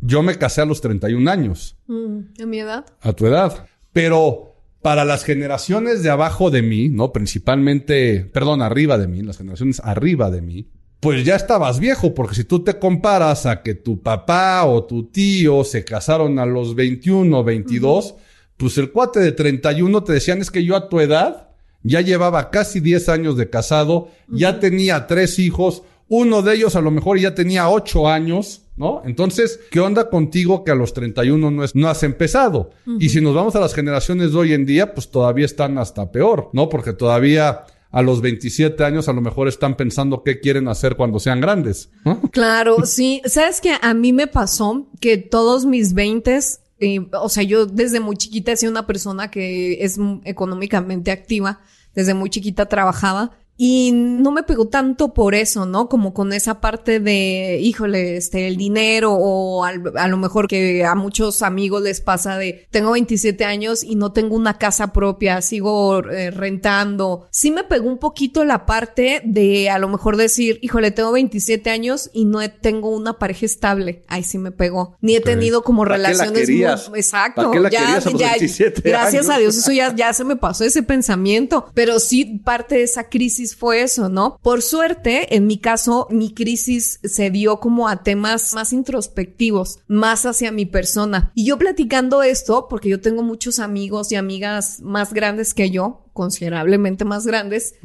yo 0.01 0.23
me 0.23 0.35
casé 0.37 0.61
a 0.61 0.65
los 0.65 0.81
31 0.81 1.29
años. 1.29 1.77
Mm, 1.85 2.41
¿A 2.41 2.45
mi 2.47 2.59
edad? 2.59 2.85
A 3.01 3.13
tu 3.13 3.27
edad. 3.27 3.67
Pero 3.93 4.55
para 4.81 5.05
las 5.05 5.23
generaciones 5.23 6.01
de 6.01 6.09
abajo 6.09 6.49
de 6.49 6.63
mí, 6.63 6.89
¿no? 6.89 7.11
Principalmente, 7.11 8.27
perdón, 8.33 8.63
arriba 8.63 8.97
de 8.97 9.07
mí, 9.07 9.21
las 9.21 9.37
generaciones 9.37 9.81
arriba 9.83 10.31
de 10.31 10.41
mí, 10.41 10.67
pues 10.99 11.23
ya 11.23 11.35
estabas 11.35 11.79
viejo, 11.79 12.13
porque 12.13 12.35
si 12.35 12.43
tú 12.43 12.63
te 12.63 12.79
comparas 12.79 13.45
a 13.45 13.61
que 13.61 13.75
tu 13.75 14.01
papá 14.01 14.65
o 14.65 14.83
tu 14.85 15.03
tío 15.03 15.63
se 15.63 15.83
casaron 15.85 16.39
a 16.39 16.45
los 16.45 16.75
21 16.75 17.37
o 17.37 17.43
22, 17.43 18.15
pues 18.57 18.77
el 18.77 18.91
cuate 18.91 19.19
de 19.19 19.31
31 19.31 20.03
te 20.03 20.13
decían 20.13 20.41
es 20.41 20.49
que 20.49 20.63
yo 20.63 20.75
a 20.75 20.89
tu 20.89 20.99
edad 20.99 21.49
ya 21.83 22.01
llevaba 22.01 22.49
casi 22.49 22.79
10 22.79 23.09
años 23.09 23.37
de 23.37 23.49
casado, 23.49 24.09
ya 24.27 24.59
tenía 24.59 25.07
tres 25.07 25.37
hijos, 25.39 25.83
uno 26.09 26.41
de 26.41 26.55
ellos 26.55 26.75
a 26.75 26.81
lo 26.81 26.89
mejor 26.89 27.19
ya 27.19 27.35
tenía 27.35 27.69
8 27.69 28.09
años, 28.09 28.63
¿no? 28.75 29.01
Entonces, 29.05 29.59
¿qué 29.69 29.79
onda 29.79 30.09
contigo 30.09 30.63
que 30.63 30.71
a 30.71 30.75
los 30.75 30.93
31 30.93 31.51
no, 31.51 31.63
es, 31.63 31.75
no 31.75 31.87
has 31.89 32.03
empezado? 32.03 32.71
Y 32.99 33.09
si 33.09 33.21
nos 33.21 33.35
vamos 33.35 33.55
a 33.55 33.59
las 33.59 33.73
generaciones 33.73 34.31
de 34.31 34.37
hoy 34.37 34.53
en 34.53 34.65
día, 34.65 34.93
pues 34.93 35.09
todavía 35.11 35.45
están 35.45 35.77
hasta 35.77 36.11
peor, 36.11 36.49
¿no? 36.53 36.69
Porque 36.69 36.93
todavía 36.93 37.65
a 37.97 38.03
los 38.03 38.21
27 38.21 38.83
años 38.83 39.09
a 39.09 39.13
lo 39.13 39.21
mejor 39.21 39.47
están 39.47 39.75
pensando 39.75 40.21
qué 40.21 40.39
quieren 40.39 40.67
hacer 40.67 40.95
cuando 40.95 41.19
sean 41.19 41.41
grandes. 41.41 41.89
Claro, 42.31 42.77
sí. 42.85 43.23
Sabes 43.25 43.59
que 43.59 43.75
a 43.81 43.93
mí 43.95 44.13
me 44.13 44.27
pasó 44.27 44.87
que 45.01 45.17
todos 45.17 45.65
mis 45.65 45.95
20 45.95 46.39
eh, 46.79 46.99
o 47.11 47.27
sea, 47.27 47.41
yo 47.41 47.65
desde 47.65 47.99
muy 47.99 48.15
chiquita 48.15 48.51
he 48.51 48.55
sido 48.55 48.71
una 48.71 48.85
persona 48.85 49.31
que 49.31 49.83
es 49.83 49.97
económicamente 50.25 51.09
activa. 51.09 51.61
Desde 51.95 52.13
muy 52.13 52.29
chiquita 52.29 52.67
trabajaba 52.67 53.31
y 53.57 53.91
no 53.91 54.31
me 54.31 54.43
pegó 54.43 54.67
tanto 54.67 55.13
por 55.13 55.33
eso, 55.33 55.65
¿no? 55.65 55.89
Como 55.89 56.13
con 56.13 56.31
esa 56.31 56.61
parte 56.61 56.99
de, 56.99 57.59
híjole, 57.61 58.17
este, 58.17 58.47
el 58.47 58.55
dinero 58.55 59.13
o 59.13 59.65
a 59.65 60.07
lo 60.07 60.17
mejor 60.17 60.47
que 60.47 60.85
a 60.85 60.93
muchos 60.93 61.41
amigos 61.41 61.81
les 61.81 61.99
pasa 61.99 62.37
de, 62.37 62.67
tengo 62.69 62.91
27 62.91 63.43
años 63.45 63.83
y 63.83 63.95
no 63.95 64.13
tengo 64.13 64.35
una 64.35 64.59
casa 64.59 64.93
propia, 64.93 65.41
sigo 65.41 65.99
eh, 66.07 66.29
rentando. 66.29 67.27
Sí 67.31 67.49
me 67.49 67.63
pegó 67.63 67.89
un 67.89 67.97
poquito 67.97 68.45
la 68.45 68.67
parte 68.67 69.21
de 69.25 69.71
a 69.71 69.79
lo 69.79 69.89
mejor 69.89 70.17
decir, 70.17 70.59
híjole, 70.61 70.91
tengo 70.91 71.11
27 71.11 71.69
años 71.71 72.11
y 72.13 72.25
no 72.25 72.39
tengo 72.51 72.91
una 72.95 73.17
pareja 73.17 73.47
estable. 73.47 74.03
Ahí 74.07 74.23
sí 74.23 74.37
me 74.37 74.51
pegó. 74.51 74.97
Ni 75.01 75.15
he 75.15 75.21
tenido 75.21 75.63
como 75.63 75.83
relaciones 75.83 76.47
muy... 76.47 76.97
Exacto. 76.97 77.49
qué 77.51 77.59
la 77.59 77.69
ya, 77.69 77.95
a 77.95 77.99
ya, 77.99 78.29
27 78.31 78.81
gracias 78.83 79.29
a 79.29 79.37
Dios, 79.37 79.57
eso 79.57 79.71
ya, 79.71 79.95
ya 79.95 80.13
se 80.13 80.23
me 80.23 80.35
pasó 80.35 80.63
ese 80.63 80.83
pensamiento. 80.83 81.71
Pero 81.73 81.99
sí, 81.99 82.39
parte 82.43 82.75
de 82.75 82.83
esa 82.83 83.09
crisis 83.09 83.46
fue 83.55 83.81
eso, 83.81 84.09
¿no? 84.09 84.37
Por 84.41 84.61
suerte, 84.61 85.35
en 85.35 85.47
mi 85.47 85.57
caso, 85.57 86.07
mi 86.09 86.33
crisis 86.33 86.99
se 87.03 87.29
dio 87.29 87.59
como 87.59 87.87
a 87.87 88.03
temas 88.03 88.53
más 88.53 88.73
introspectivos, 88.73 89.79
más 89.87 90.25
hacia 90.25 90.51
mi 90.51 90.65
persona. 90.65 91.31
Y 91.35 91.45
yo 91.45 91.57
platicando 91.57 92.23
esto, 92.23 92.67
porque 92.69 92.89
yo 92.89 93.01
tengo 93.01 93.23
muchos 93.23 93.59
amigos 93.59 94.11
y 94.11 94.15
amigas 94.15 94.79
más 94.81 95.13
grandes 95.13 95.53
que 95.53 95.69
yo, 95.69 96.03
considerablemente 96.17 97.05
más 97.05 97.27
grandes, 97.27 97.75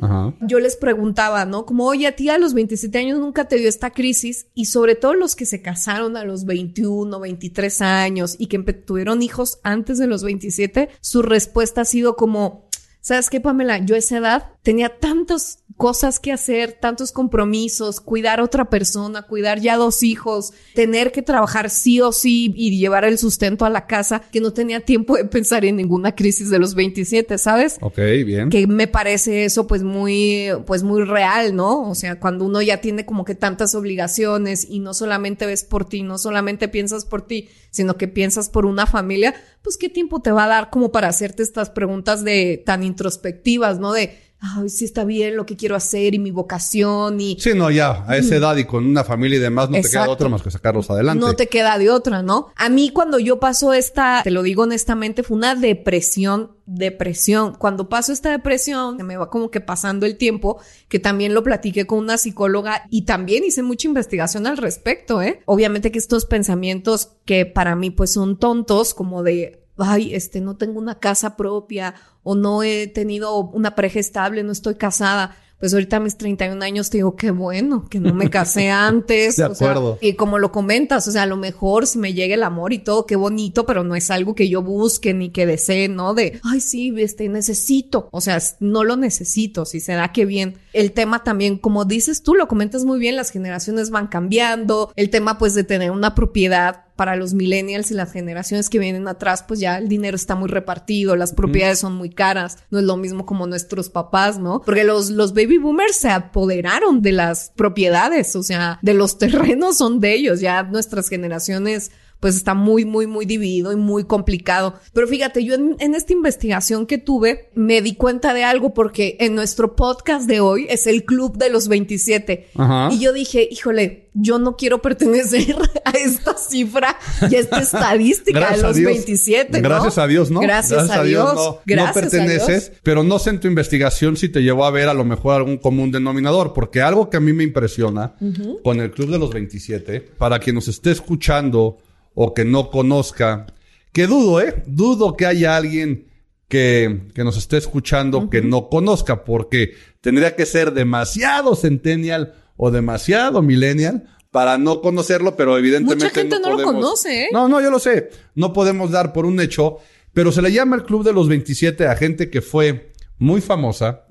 yo 0.41 0.59
les 0.59 0.77
preguntaba, 0.77 1.45
¿no? 1.45 1.67
Como, 1.67 1.85
oye, 1.85 2.07
a 2.07 2.17
ti 2.17 2.31
a 2.31 2.39
los 2.39 2.55
27 2.55 2.97
años 2.99 3.21
nunca 3.21 3.47
te 3.47 3.57
dio 3.57 3.69
esta 3.69 3.91
crisis 3.91 4.47
y 4.55 4.65
sobre 4.65 4.95
todo 4.95 5.13
los 5.13 5.37
que 5.37 5.45
se 5.45 5.61
casaron 5.61 6.17
a 6.17 6.25
los 6.25 6.47
21, 6.47 7.21
23 7.21 7.83
años 7.83 8.37
y 8.39 8.47
que 8.47 8.59
tuvieron 8.59 9.21
hijos 9.21 9.59
antes 9.63 9.99
de 9.99 10.07
los 10.07 10.25
27, 10.25 10.89
su 11.03 11.21
respuesta 11.21 11.83
ha 11.83 11.85
sido 11.85 12.17
como, 12.17 12.71
¿sabes 13.03 13.29
qué, 13.29 13.43
Pamela? 13.43 13.77
Yo 13.85 13.97
a 13.97 13.99
esa 13.99 14.17
edad 14.17 14.52
tenía 14.63 14.99
tantos 14.99 15.59
cosas 15.77 16.21
que 16.21 16.33
hacer, 16.33 16.73
tantos 16.73 17.11
compromisos, 17.11 18.01
cuidar 18.01 18.39
a 18.39 18.45
otra 18.45 18.71
persona, 18.71 19.23
cuidar 19.23 19.61
ya 19.61 19.77
dos 19.77 20.03
hijos, 20.03 20.53
tener 20.75 21.11
que 21.11 21.23
trabajar 21.23 21.71
sí 21.71 22.01
o 22.01 22.13
sí 22.13 22.53
y 22.55 22.79
llevar 22.79 23.05
el 23.05 23.19
sustento 23.19 23.65
a 23.65 23.71
la 23.71 23.87
casa, 23.87 24.23
que 24.31 24.41
no 24.41 24.53
tenía 24.53 24.81
tiempo 24.81 25.17
de 25.17 25.25
pensar 25.25 25.65
en 25.65 25.77
ninguna 25.77 26.15
crisis 26.15 26.51
de 26.51 26.61
los 26.61 26.75
27, 26.75 27.37
¿sabes? 27.39 27.79
Ok, 27.81 27.99
bien. 28.25 28.51
Que 28.51 28.67
me 28.67 28.87
parece 28.87 29.45
eso 29.45 29.67
pues 29.67 29.83
muy, 29.83 30.51
pues 30.67 30.85
muy 30.85 31.03
real, 31.03 31.57
¿no? 31.57 31.89
O 31.91 31.95
sea, 31.95 32.21
cuando 32.21 32.45
uno 32.45 32.63
ya 32.63 32.81
tiene 32.81 33.05
como 33.05 33.25
que 33.25 33.35
tantas 33.35 33.75
obligaciones 33.75 34.67
y 34.69 34.79
no 34.79 34.95
solamente 34.95 35.47
ves 35.47 35.65
por 35.65 35.89
ti, 35.89 36.03
no 36.03 36.19
solamente 36.19 36.69
piensas 36.69 37.05
por 37.05 37.23
ti, 37.23 37.49
sino 37.71 37.97
que 37.97 38.07
piensas 38.07 38.49
por 38.51 38.67
una 38.67 38.87
familia, 38.87 39.35
pues 39.63 39.77
qué 39.77 39.89
tiempo 39.89 40.21
te 40.21 40.31
va 40.31 40.45
a 40.45 40.49
dar 40.49 40.71
como 40.71 40.93
para 40.93 41.09
hacerte 41.09 41.43
estas 41.43 41.71
preguntas 41.71 42.23
de 42.23 42.63
tan 42.65 42.85
introspectivas, 42.85 43.81
¿no? 43.81 43.93
De 43.93 44.32
ay, 44.43 44.69
sí 44.69 44.85
está 44.85 45.05
bien 45.05 45.37
lo 45.37 45.47
que 45.47 45.57
quiero 45.57 45.77
hacer 45.77 46.15
y 46.15 46.19
mi 46.19 46.33
vocación 46.33 47.21
y... 47.21 47.39
Sí, 47.39 47.53
no, 47.55 47.71
ya, 47.71 48.05
a 48.09 48.17
esa 48.17 48.35
edad 48.35 48.57
y 48.57 48.65
con 48.65 48.85
una 48.85 49.05
familia 49.05 49.39
y 49.39 49.41
demás 49.41 49.71
no 49.71 49.81
te 49.81 49.89
queda 49.89 50.11
otra 50.11 50.29
más 50.29 50.43
que 50.43 50.51
sacarlos 50.51 50.91
adelante. 50.91 51.25
No 51.25 51.37
te 51.37 51.47
queda 51.47 51.79
de 51.79 51.91
otra, 51.91 52.23
¿no? 52.23 52.49
A 52.57 52.69
mí 52.69 52.91
cuando 52.91 53.21
yo 53.21 53.39
paso 53.39 53.73
esta, 53.73 54.21
te 54.25 54.33
lo 54.33 54.43
digo 54.43 54.65
honestamente, 54.65 55.23
fue 55.23 55.37
una 55.37 55.55
depresión, 55.55 56.57
depresión. 56.67 57.55
Cuando 57.55 57.89
paso 57.89 58.13
esta 58.13 58.33
depresión, 58.33 58.97
se 58.97 59.05
me 59.05 59.17
va 59.17 59.31
como 59.31 59.49
que 59.49 59.61
pasando 59.61 60.07
el 60.07 60.17
tiempo, 60.17 60.61
que 60.89 60.99
también 60.99 61.35
lo 61.35 61.45
platiqué 61.45 61.87
con 61.87 62.01
una 62.01 62.19
psicóloga 62.19 62.87
y 62.91 63.03
también 63.03 63.45
hice 63.45 63.63
mucha 63.63 63.87
investigación 63.87 64.49
al 64.49 64.57
respecto, 64.57 65.23
¿eh? 65.23 65.41
Obviamente 65.45 65.93
que 65.93 66.01
estos 66.01 66.27
pensamientos 66.27 67.13
que 67.25 67.47
para 67.47 67.77
mí 67.77 67.91
pues 67.91 68.13
son 68.13 68.37
tontos, 68.37 68.93
como 68.93 69.23
de 69.23 69.62
ay, 69.83 70.15
este, 70.15 70.41
no 70.41 70.57
tengo 70.57 70.79
una 70.79 70.99
casa 70.99 71.37
propia 71.37 71.95
o 72.23 72.35
no 72.35 72.63
he 72.63 72.87
tenido 72.87 73.39
una 73.39 73.75
pareja 73.75 74.01
estable, 74.01 74.43
no 74.43 74.53
estoy 74.53 74.77
casada 74.77 75.37
pues 75.63 75.75
ahorita 75.75 75.99
a 75.99 76.01
mis 76.01 76.17
31 76.17 76.61
años 76.65 76.91
te 76.91 76.99
digo, 76.99 77.15
qué 77.15 77.31
bueno, 77.31 77.89
que 77.89 78.01
no 78.01 78.13
me 78.13 78.29
casé 78.29 78.69
antes. 78.71 79.37
de 79.37 79.45
acuerdo. 79.45 79.97
y 80.01 80.15
como 80.15 80.41
lo 80.41 80.51
comentas, 80.51 81.07
o 81.07 81.13
sea, 81.13 81.23
a 81.23 81.27
lo 81.27 81.37
mejor 81.37 81.87
si 81.87 82.01
me 82.01 82.15
llega 82.15 82.35
el 82.35 82.43
amor 82.43 82.73
y 82.73 82.81
todo, 82.81 83.07
qué 83.07 83.15
bonito, 83.15 83.65
pero 83.65 83.85
no 83.85 83.95
es 83.95 84.11
algo 84.11 84.35
que 84.35 84.49
yo 84.49 84.61
busque 84.61 85.15
ni 85.15 85.31
que 85.31 85.47
desee, 85.47 85.87
¿no? 85.87 86.15
De, 86.15 86.41
ay, 86.43 86.61
sí, 86.61 86.93
este, 86.99 87.29
necesito. 87.29 88.09
O 88.11 88.21
sea, 88.21 88.43
no 88.59 88.83
lo 88.83 88.97
necesito, 88.97 89.65
si 89.65 89.79
se 89.79 89.93
da 89.93 90.11
que 90.11 90.25
bien. 90.25 90.59
El 90.73 90.91
tema 90.91 91.23
también, 91.23 91.59
como 91.59 91.85
dices 91.85 92.25
tú, 92.25 92.35
lo 92.35 92.49
comentas 92.49 92.85
muy 92.85 92.99
bien, 92.99 93.15
las 93.15 93.31
generaciones 93.31 93.91
van 93.91 94.09
cambiando. 94.09 94.93
El 94.97 95.11
tema, 95.11 95.39
pues, 95.39 95.55
de 95.55 95.63
tener 95.63 95.93
una 95.93 96.17
propiedad 96.17 96.87
para 96.97 97.17
los 97.17 97.35
millennials 97.35 97.91
y 97.91 97.95
las 97.95 98.13
generaciones 98.13 98.69
que 98.69 98.79
vienen 98.79 99.09
atrás, 99.09 99.45
pues 99.47 99.61
ya 99.61 99.79
el 99.79 99.89
dinero 99.89 100.15
está 100.15 100.35
muy 100.35 100.49
repartido, 100.49 101.17
las 101.17 101.33
propiedades 101.33 101.79
son 101.79 101.95
muy 101.95 102.11
caras, 102.11 102.59
no 102.71 102.79
es 102.79 102.85
lo 102.85 102.97
mismo 102.97 103.27
como 103.27 103.47
nuestros 103.47 103.89
papás, 103.89 104.39
¿no? 104.39 104.63
Porque 104.63 104.85
los, 104.85 105.11
los 105.11 105.33
baby 105.33 105.59
boomers 105.59 105.97
se 105.97 106.11
apoderaron 106.11 107.03
de 107.03 107.13
las 107.13 107.53
propiedades, 107.57 108.37
o 108.37 108.43
sea, 108.43 108.79
de 108.83 108.95
los 108.95 109.19
terrenos 109.19 109.79
son 109.79 110.01
de 110.01 110.15
ellos, 110.15 110.41
ya 110.41 110.63
nuestras 110.63 111.09
generaciones 111.09 111.91
pues 112.23 112.37
está 112.37 112.55
muy, 112.55 112.85
muy, 112.85 113.09
muy 113.09 113.27
dividido 113.27 113.73
y 113.73 113.77
muy 113.77 114.05
complicado. 114.05 114.75
Pero 114.93 115.09
fíjate, 115.09 115.45
yo 115.45 115.55
en, 115.55 115.75
en 115.81 115.97
esta 115.97 116.13
investigación 116.13 116.87
que 116.87 116.97
tuve 116.97 117.51
me 117.57 117.83
di 117.83 117.97
cuenta 117.97 118.33
de 118.33 118.45
algo 118.45 118.75
porque 118.75 119.17
en 119.19 119.35
nuestro 119.35 119.75
podcast 119.75 120.29
de 120.29 120.39
hoy 120.39 120.69
es 120.71 120.87
el 120.87 121.05
Club 121.05 121.37
de 121.37 121.51
los 121.51 121.67
27. 121.67 122.51
Y 122.93 123.01
yo 123.01 123.13
dije, 123.13 123.49
híjole, 123.51 124.09
yo 124.15 124.39
no 124.39 124.57
quiero 124.57 124.81
pertenecer 124.81 125.57
a 125.85 125.91
esta 125.91 126.37
cifra 126.37 126.97
y 127.29 127.35
a 127.35 127.41
esta 127.41 127.59
estadística 127.61 128.53
de 128.53 128.63
los 128.63 128.81
27. 128.81 129.61
Gracias 129.61 129.99
a 129.99 130.07
Dios, 130.07 130.31
¿no? 130.31 130.39
Gracias, 130.39 130.91
a, 130.91 131.03
Dios. 131.03 131.35
no, 131.35 131.61
no, 131.67 131.93
perteneces, 131.93 132.71
pero 132.85 133.03
no 133.03 133.19
sé 133.19 133.31
en 133.31 133.41
tu 133.41 133.49
investigación 133.49 134.17
si 134.17 134.29
te 134.29 134.45
llevó 134.45 134.65
a 134.65 134.71
ver 134.71 134.89
a 134.89 134.95
lo 134.95 135.05
mejor 135.05 135.35
algún 135.35 135.59
común 135.59 135.91
denominador, 135.91 136.53
porque 136.53 136.83
algo 136.83 137.11
que 137.11 137.17
a 137.17 137.21
mí 137.21 137.33
me 137.33 137.43
impresiona 137.43 138.15
con 138.63 138.81
el 138.81 138.93
Club 138.93 139.11
de 139.11 139.19
los 139.19 139.33
27, 139.33 140.01
para 140.19 140.39
quien 140.39 140.55
nos 140.55 140.69
esté 140.69 140.93
escuchando 140.93 141.79
o 142.15 142.35
que 142.35 142.45
no 142.45 142.71
conozca, 142.71 143.47
que 143.93 144.07
dudo, 144.07 144.41
¿eh? 144.41 144.63
Dudo 144.67 145.17
que 145.17 145.27
haya 145.27 145.57
alguien 145.57 146.09
que, 146.49 147.09
que 147.15 147.25
nos 147.25 147.37
esté 147.37 147.57
escuchando 147.57 148.29
que 148.29 148.43
no 148.43 148.69
conozca, 148.69 149.25
porque 149.25 149.75
tendría 150.01 150.37
que 150.37 150.47
ser 150.47 150.73
demasiado 150.73 151.55
centennial 151.57 152.35
o 152.57 152.71
demasiado 152.71 153.43
millennial 153.43 154.05
para 154.31 154.57
no 154.59 154.81
conocerlo, 154.81 155.37
pero 155.37 155.59
evidentemente 155.59 156.05
Mucha 156.07 156.15
gente 156.21 156.41
no, 156.41 156.57
lo 156.57 156.63
conoce, 156.63 157.25
¿eh? 157.25 157.29
No, 157.33 157.49
no, 157.49 157.61
yo 157.61 157.71
lo 157.71 157.79
sé. 157.79 158.11
No 158.35 158.53
podemos 158.53 158.91
dar 158.91 159.13
por 159.13 159.27
un 159.27 159.41
hecho, 159.41 159.79
pero 160.13 160.33
se 160.33 160.43
le 160.43 160.53
llama 160.53 160.77
el 160.77 160.85
Club 160.85 161.05
de 161.05 161.13
los 161.13 161.29
27 161.29 161.87
a 161.87 161.97
gente 161.97 162.31
que 162.31 162.41
fue 162.41 162.92
muy 163.23 163.41
famosa, 163.41 164.05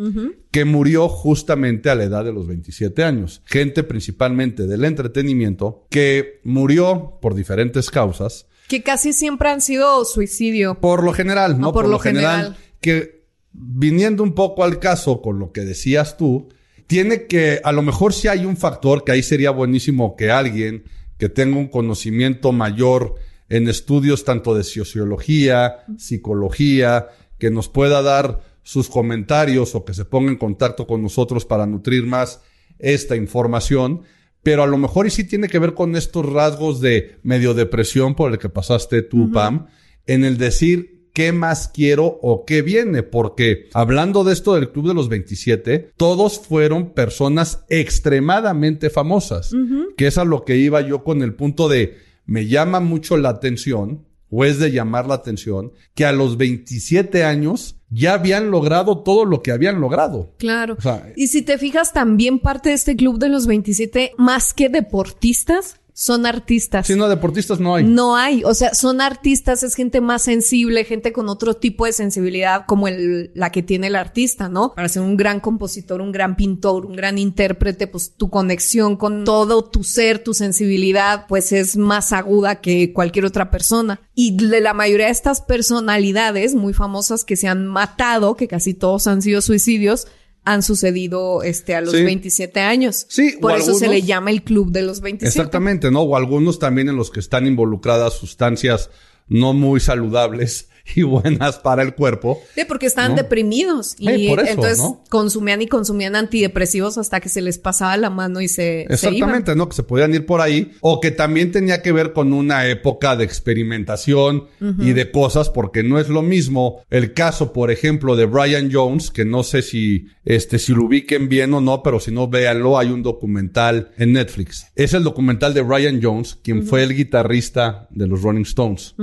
que 0.51 0.63
murió 0.63 1.09
justamente 1.09 1.89
a 1.89 1.95
la 1.95 2.05
edad 2.05 2.23
de 2.23 2.31
los 2.31 2.47
27 2.47 3.03
años. 3.03 3.41
Gente 3.45 3.83
principalmente 3.83 4.67
del 4.67 4.85
entretenimiento, 4.85 5.85
que 5.89 6.39
murió 6.45 7.19
por 7.21 7.35
diferentes 7.35 7.89
causas. 7.89 8.47
Que 8.69 8.83
casi 8.83 9.11
siempre 9.11 9.49
han 9.49 9.59
sido 9.59 10.05
suicidio. 10.05 10.79
Por 10.79 11.03
lo 11.03 11.11
general, 11.11 11.59
¿no? 11.59 11.73
por, 11.73 11.89
lo 11.89 11.99
general, 11.99 12.55
Que 12.79 13.25
viniendo 13.51 14.23
un 14.23 14.33
poco 14.33 14.63
al 14.63 14.79
caso 14.79 15.21
con 15.21 15.39
lo 15.39 15.51
que 15.51 15.61
decías 15.61 16.15
tú, 16.15 16.47
tiene 16.87 17.27
que, 17.27 17.59
a 17.65 17.73
lo 17.73 17.81
mejor 17.81 18.13
si 18.13 18.29
hay 18.29 18.45
un 18.45 18.55
factor 18.55 19.03
que 19.03 19.11
ahí 19.11 19.23
sería 19.23 19.51
buenísimo 19.51 20.15
que 20.15 20.31
alguien 20.31 20.85
que 21.17 21.27
tenga 21.27 21.57
un 21.57 21.67
conocimiento 21.67 22.53
mayor 22.53 23.15
en 23.49 23.67
estudios 23.67 24.23
tanto 24.23 24.55
de 24.55 24.63
sociología, 24.63 25.83
psicología, 25.97 27.09
que 27.37 27.51
nos 27.51 27.67
pueda 27.67 28.01
dar 28.01 28.50
sus 28.63 28.89
comentarios 28.89 29.75
o 29.75 29.85
que 29.85 29.93
se 29.93 30.05
ponga 30.05 30.31
en 30.31 30.37
contacto 30.37 30.87
con 30.87 31.01
nosotros 31.01 31.45
para 31.45 31.65
nutrir 31.65 32.05
más 32.05 32.41
esta 32.79 33.15
información. 33.15 34.01
Pero 34.43 34.63
a 34.63 34.67
lo 34.67 34.77
mejor 34.77 35.05
y 35.05 35.11
sí 35.11 35.23
tiene 35.23 35.47
que 35.47 35.59
ver 35.59 35.73
con 35.73 35.95
estos 35.95 36.25
rasgos 36.25 36.81
de 36.81 37.19
medio 37.23 37.53
depresión 37.53 38.15
por 38.15 38.31
el 38.31 38.39
que 38.39 38.49
pasaste 38.49 39.03
tú, 39.03 39.31
Pam, 39.31 39.67
en 40.07 40.25
el 40.25 40.37
decir, 40.37 41.01
qué 41.13 41.31
más 41.31 41.67
quiero 41.67 42.05
o 42.21 42.45
qué 42.45 42.61
viene, 42.61 43.03
porque 43.03 43.69
hablando 43.73 44.23
de 44.23 44.33
esto 44.33 44.55
del 44.55 44.71
Club 44.71 44.87
de 44.87 44.93
los 44.93 45.09
27, 45.09 45.91
todos 45.97 46.39
fueron 46.39 46.93
personas 46.93 47.65
extremadamente 47.69 48.89
famosas, 48.89 49.53
que 49.97 50.07
es 50.07 50.17
a 50.17 50.25
lo 50.25 50.43
que 50.43 50.57
iba 50.57 50.81
yo 50.81 51.03
con 51.03 51.21
el 51.21 51.33
punto 51.35 51.67
de, 51.69 51.97
me 52.25 52.47
llama 52.47 52.79
mucho 52.79 53.17
la 53.17 53.29
atención, 53.29 54.05
o 54.31 54.45
es 54.45 54.57
de 54.57 54.71
llamar 54.71 55.05
la 55.05 55.15
atención, 55.15 55.73
que 55.93 56.05
a 56.05 56.13
los 56.13 56.37
27 56.37 57.23
años 57.23 57.75
ya 57.89 58.13
habían 58.13 58.49
logrado 58.49 59.03
todo 59.03 59.25
lo 59.25 59.43
que 59.43 59.51
habían 59.51 59.81
logrado. 59.81 60.33
Claro. 60.37 60.77
y 61.15 61.27
si 61.27 61.41
te 61.41 61.57
fijas, 61.57 61.91
también 61.91 62.39
parte 62.39 62.69
de 62.69 62.75
este 62.75 62.95
club 62.95 63.19
de 63.19 63.27
los 63.27 63.45
27, 63.45 64.13
más 64.17 64.53
que 64.53 64.69
deportistas, 64.69 65.80
son 65.93 66.25
artistas. 66.25 66.87
Si 66.87 66.95
no, 66.95 67.09
deportistas 67.09 67.59
no 67.59 67.75
hay. 67.75 67.83
No 67.83 68.15
hay. 68.15 68.43
O 68.43 68.53
sea, 68.53 68.73
son 68.73 69.01
artistas, 69.01 69.63
es 69.63 69.75
gente 69.75 70.01
más 70.01 70.23
sensible, 70.23 70.83
gente 70.85 71.11
con 71.11 71.29
otro 71.29 71.55
tipo 71.55 71.85
de 71.85 71.93
sensibilidad 71.93 72.65
como 72.65 72.87
el, 72.87 73.31
la 73.35 73.51
que 73.51 73.61
tiene 73.61 73.87
el 73.87 73.95
artista, 73.95 74.49
¿no? 74.49 74.73
Para 74.73 74.89
ser 74.89 75.01
un 75.01 75.17
gran 75.17 75.39
compositor, 75.39 76.01
un 76.01 76.11
gran 76.11 76.35
pintor, 76.35 76.85
un 76.85 76.95
gran 76.95 77.17
intérprete, 77.17 77.87
pues 77.87 78.13
tu 78.15 78.29
conexión 78.29 78.95
con 78.95 79.23
todo 79.23 79.63
tu 79.65 79.83
ser, 79.83 80.19
tu 80.23 80.33
sensibilidad, 80.33 81.25
pues 81.27 81.51
es 81.51 81.77
más 81.77 82.13
aguda 82.13 82.61
que 82.61 82.93
cualquier 82.93 83.25
otra 83.25 83.51
persona. 83.51 84.01
Y 84.15 84.37
de 84.37 84.61
la 84.61 84.73
mayoría 84.73 85.07
de 85.07 85.11
estas 85.11 85.41
personalidades 85.41 86.55
muy 86.55 86.73
famosas 86.73 87.25
que 87.25 87.35
se 87.35 87.47
han 87.47 87.67
matado, 87.67 88.35
que 88.35 88.47
casi 88.47 88.73
todos 88.73 89.07
han 89.07 89.21
sido 89.21 89.41
suicidios, 89.41 90.07
han 90.43 90.63
sucedido 90.63 91.43
este 91.43 91.75
a 91.75 91.81
los 91.81 91.93
27 91.93 92.59
años. 92.61 93.05
Sí, 93.09 93.37
por 93.39 93.55
eso 93.55 93.75
se 93.75 93.87
le 93.87 94.01
llama 94.01 94.31
el 94.31 94.43
club 94.43 94.71
de 94.71 94.81
los 94.81 95.01
27. 95.01 95.27
Exactamente, 95.27 95.91
¿no? 95.91 96.01
O 96.01 96.15
algunos 96.15 96.57
también 96.57 96.89
en 96.89 96.95
los 96.95 97.11
que 97.11 97.19
están 97.19 97.45
involucradas 97.45 98.13
sustancias 98.13 98.89
no 99.27 99.53
muy 99.53 99.79
saludables 99.79 100.69
y 100.95 101.03
buenas 101.03 101.59
para 101.59 101.83
el 101.83 101.93
cuerpo. 101.95 102.41
Sí, 102.55 102.61
porque 102.67 102.85
estaban 102.85 103.15
deprimidos 103.15 103.95
y 103.99 104.27
entonces 104.27 104.81
consumían 105.09 105.61
y 105.61 105.67
consumían 105.67 106.15
antidepresivos 106.15 106.97
hasta 106.97 107.19
que 107.19 107.29
se 107.29 107.41
les 107.41 107.57
pasaba 107.57 107.97
la 107.97 108.09
mano 108.09 108.41
y 108.41 108.47
se 108.47 108.81
Exactamente, 108.83 109.55
¿no? 109.55 109.69
Que 109.69 109.75
se 109.75 109.83
podían 109.83 110.13
ir 110.13 110.25
por 110.25 110.41
ahí 110.41 110.71
o 110.81 110.99
que 110.99 111.11
también 111.11 111.51
tenía 111.51 111.81
que 111.81 111.91
ver 111.91 112.13
con 112.13 112.33
una 112.33 112.67
época 112.67 113.15
de 113.15 113.23
experimentación 113.23 114.45
y 114.79 114.93
de 114.93 115.11
cosas 115.11 115.49
porque 115.49 115.83
no 115.83 115.99
es 115.99 116.09
lo 116.09 116.21
mismo 116.21 116.83
el 116.89 117.13
caso, 117.13 117.53
por 117.53 117.71
ejemplo, 117.71 118.15
de 118.15 118.25
Brian 118.25 118.69
Jones, 118.71 119.11
que 119.11 119.25
no 119.25 119.43
sé 119.43 119.61
si 119.61 120.07
este 120.23 120.59
si 120.59 120.73
lo 120.73 120.85
ubiquen 120.85 121.29
bien 121.29 121.53
o 121.53 121.61
no, 121.61 121.81
pero 121.83 121.99
si 121.99 122.11
no 122.11 122.27
véanlo, 122.27 122.77
hay 122.77 122.89
un 122.89 123.03
documental 123.03 123.91
en 123.97 124.13
Netflix. 124.13 124.67
Es 124.75 124.93
el 124.93 125.03
documental 125.03 125.53
de 125.53 125.61
Brian 125.61 125.99
Jones, 126.01 126.37
quien 126.43 126.65
fue 126.65 126.83
el 126.83 126.95
guitarrista 126.95 127.87
de 127.91 128.07
los 128.07 128.21
Rolling 128.21 128.43
Stones 128.43 128.95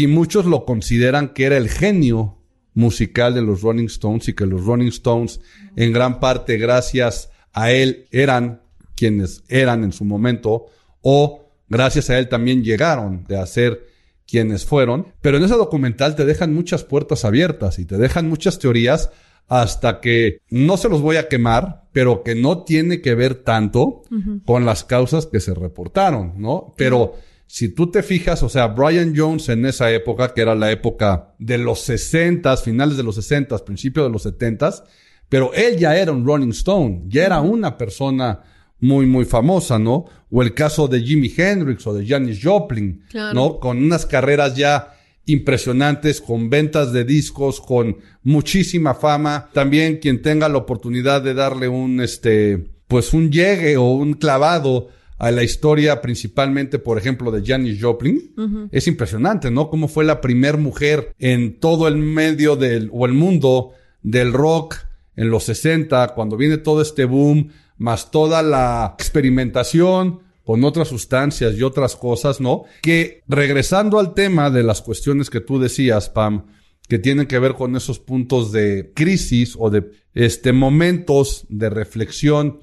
y 0.00 0.06
muchos 0.06 0.46
lo 0.46 0.64
consideran 0.64 1.34
que 1.34 1.44
era 1.44 1.58
el 1.58 1.68
genio 1.68 2.38
musical 2.72 3.34
de 3.34 3.42
los 3.42 3.60
Rolling 3.60 3.84
Stones 3.84 4.28
y 4.28 4.32
que 4.32 4.46
los 4.46 4.64
Rolling 4.64 4.88
Stones 4.88 5.42
en 5.76 5.92
gran 5.92 6.20
parte 6.20 6.56
gracias 6.56 7.28
a 7.52 7.70
él 7.70 8.06
eran 8.10 8.62
quienes 8.96 9.44
eran 9.48 9.84
en 9.84 9.92
su 9.92 10.06
momento 10.06 10.68
o 11.02 11.50
gracias 11.68 12.08
a 12.08 12.18
él 12.18 12.30
también 12.30 12.64
llegaron 12.64 13.24
de 13.28 13.46
ser 13.46 13.88
quienes 14.26 14.64
fueron. 14.64 15.08
Pero 15.20 15.36
en 15.36 15.44
ese 15.44 15.56
documental 15.56 16.16
te 16.16 16.24
dejan 16.24 16.54
muchas 16.54 16.82
puertas 16.82 17.26
abiertas 17.26 17.78
y 17.78 17.84
te 17.84 17.98
dejan 17.98 18.26
muchas 18.26 18.58
teorías 18.58 19.10
hasta 19.48 20.00
que 20.00 20.40
no 20.48 20.78
se 20.78 20.88
los 20.88 21.02
voy 21.02 21.16
a 21.16 21.28
quemar, 21.28 21.88
pero 21.92 22.22
que 22.22 22.34
no 22.34 22.62
tiene 22.62 23.02
que 23.02 23.14
ver 23.14 23.34
tanto 23.34 24.00
con 24.46 24.64
las 24.64 24.82
causas 24.82 25.26
que 25.26 25.40
se 25.40 25.52
reportaron, 25.52 26.34
¿no? 26.38 26.72
Pero 26.78 27.16
si 27.52 27.68
tú 27.68 27.90
te 27.90 28.04
fijas, 28.04 28.44
o 28.44 28.48
sea, 28.48 28.68
Brian 28.68 29.12
Jones 29.16 29.48
en 29.48 29.66
esa 29.66 29.90
época, 29.90 30.32
que 30.32 30.40
era 30.40 30.54
la 30.54 30.70
época 30.70 31.34
de 31.40 31.58
los 31.58 31.80
60, 31.80 32.56
finales 32.58 32.96
de 32.96 33.02
los 33.02 33.16
60, 33.16 33.58
principios 33.64 34.06
de 34.06 34.12
los 34.12 34.22
70, 34.22 34.84
pero 35.28 35.52
él 35.52 35.76
ya 35.76 35.96
era 35.96 36.12
un 36.12 36.24
Rolling 36.24 36.50
Stone, 36.50 37.02
ya 37.08 37.26
era 37.26 37.40
una 37.40 37.76
persona 37.76 38.40
muy, 38.78 39.04
muy 39.06 39.24
famosa, 39.24 39.80
¿no? 39.80 40.04
O 40.30 40.42
el 40.42 40.54
caso 40.54 40.86
de 40.86 41.00
Jimi 41.00 41.28
Hendrix 41.36 41.84
o 41.88 41.92
de 41.92 42.06
Janis 42.06 42.38
Joplin, 42.40 43.02
¿no? 43.34 43.58
Con 43.58 43.78
unas 43.78 44.06
carreras 44.06 44.54
ya 44.54 44.94
impresionantes, 45.26 46.20
con 46.20 46.50
ventas 46.50 46.92
de 46.92 47.04
discos, 47.04 47.60
con 47.60 47.96
muchísima 48.22 48.94
fama. 48.94 49.50
También 49.52 49.98
quien 49.98 50.22
tenga 50.22 50.48
la 50.48 50.58
oportunidad 50.58 51.20
de 51.20 51.34
darle 51.34 51.66
un, 51.66 52.00
este, 52.00 52.70
pues 52.86 53.12
un 53.12 53.32
llegue 53.32 53.76
o 53.76 53.90
un 53.90 54.14
clavado 54.14 54.90
a 55.20 55.30
la 55.30 55.42
historia 55.42 56.00
principalmente, 56.00 56.78
por 56.78 56.96
ejemplo, 56.96 57.30
de 57.30 57.44
Janis 57.44 57.78
Joplin, 57.78 58.68
es 58.72 58.86
impresionante, 58.86 59.50
¿no? 59.50 59.68
Cómo 59.68 59.86
fue 59.86 60.02
la 60.02 60.22
primer 60.22 60.56
mujer 60.56 61.14
en 61.18 61.60
todo 61.60 61.88
el 61.88 61.96
medio 61.96 62.56
del, 62.56 62.88
o 62.90 63.04
el 63.04 63.12
mundo 63.12 63.72
del 64.02 64.32
rock 64.32 64.76
en 65.16 65.28
los 65.28 65.44
60, 65.44 66.14
cuando 66.14 66.38
viene 66.38 66.56
todo 66.56 66.80
este 66.80 67.04
boom, 67.04 67.50
más 67.76 68.10
toda 68.10 68.42
la 68.42 68.94
experimentación 68.98 70.20
con 70.42 70.64
otras 70.64 70.88
sustancias 70.88 71.54
y 71.54 71.62
otras 71.64 71.96
cosas, 71.96 72.40
¿no? 72.40 72.64
Que 72.80 73.22
regresando 73.28 73.98
al 73.98 74.14
tema 74.14 74.48
de 74.48 74.62
las 74.62 74.80
cuestiones 74.80 75.28
que 75.28 75.40
tú 75.40 75.60
decías, 75.60 76.08
Pam, 76.08 76.46
que 76.88 76.98
tienen 76.98 77.26
que 77.26 77.38
ver 77.38 77.56
con 77.56 77.76
esos 77.76 77.98
puntos 77.98 78.52
de 78.52 78.92
crisis 78.94 79.54
o 79.58 79.68
de 79.68 79.90
este 80.14 80.54
momentos 80.54 81.44
de 81.50 81.68
reflexión 81.68 82.60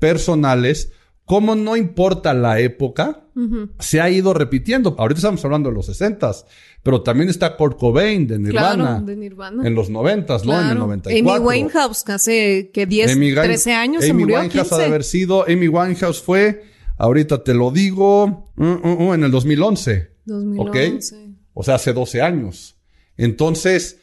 personales, 0.00 0.90
como 1.30 1.54
no 1.54 1.76
importa 1.76 2.34
la 2.34 2.58
época, 2.58 3.22
se 3.78 4.00
ha 4.00 4.10
ido 4.10 4.34
repitiendo. 4.34 4.96
Ahorita 4.98 5.18
estamos 5.18 5.44
hablando 5.44 5.68
de 5.68 5.76
los 5.76 5.86
60 5.86 6.32
pero 6.82 7.02
también 7.02 7.28
está 7.28 7.56
Kurt 7.56 7.78
Cobain 7.78 8.26
de 8.26 8.36
Nirvana. 8.36 9.00
de 9.00 9.14
Nirvana. 9.14 9.64
En 9.64 9.76
los 9.76 9.90
90 9.90 10.38
¿no? 10.44 10.60
En 10.60 10.70
el 10.70 10.78
94. 10.78 11.32
Amy 11.32 11.46
Winehouse, 11.46 12.02
que 12.02 12.12
hace 12.12 12.70
que 12.74 12.84
10, 12.84 13.16
13 13.16 13.72
años 13.74 14.04
se 14.04 14.12
murió. 14.12 14.38
Amy 14.38 14.48
Winehouse 14.48 14.72
ha 14.72 14.78
de 14.78 14.84
haber 14.86 15.04
sido, 15.04 15.44
Amy 15.46 15.68
Winehouse 15.68 16.20
fue, 16.20 16.64
ahorita 16.98 17.44
te 17.44 17.54
lo 17.54 17.70
digo, 17.70 18.50
uh, 18.56 18.64
uh, 18.64 19.10
uh, 19.10 19.14
en 19.14 19.22
el 19.22 19.30
2011. 19.30 20.10
2011. 20.24 21.14
¿Ok? 21.14 21.36
O 21.54 21.62
sea, 21.62 21.76
hace 21.76 21.92
12 21.92 22.22
años. 22.22 22.76
Entonces, 23.16 23.99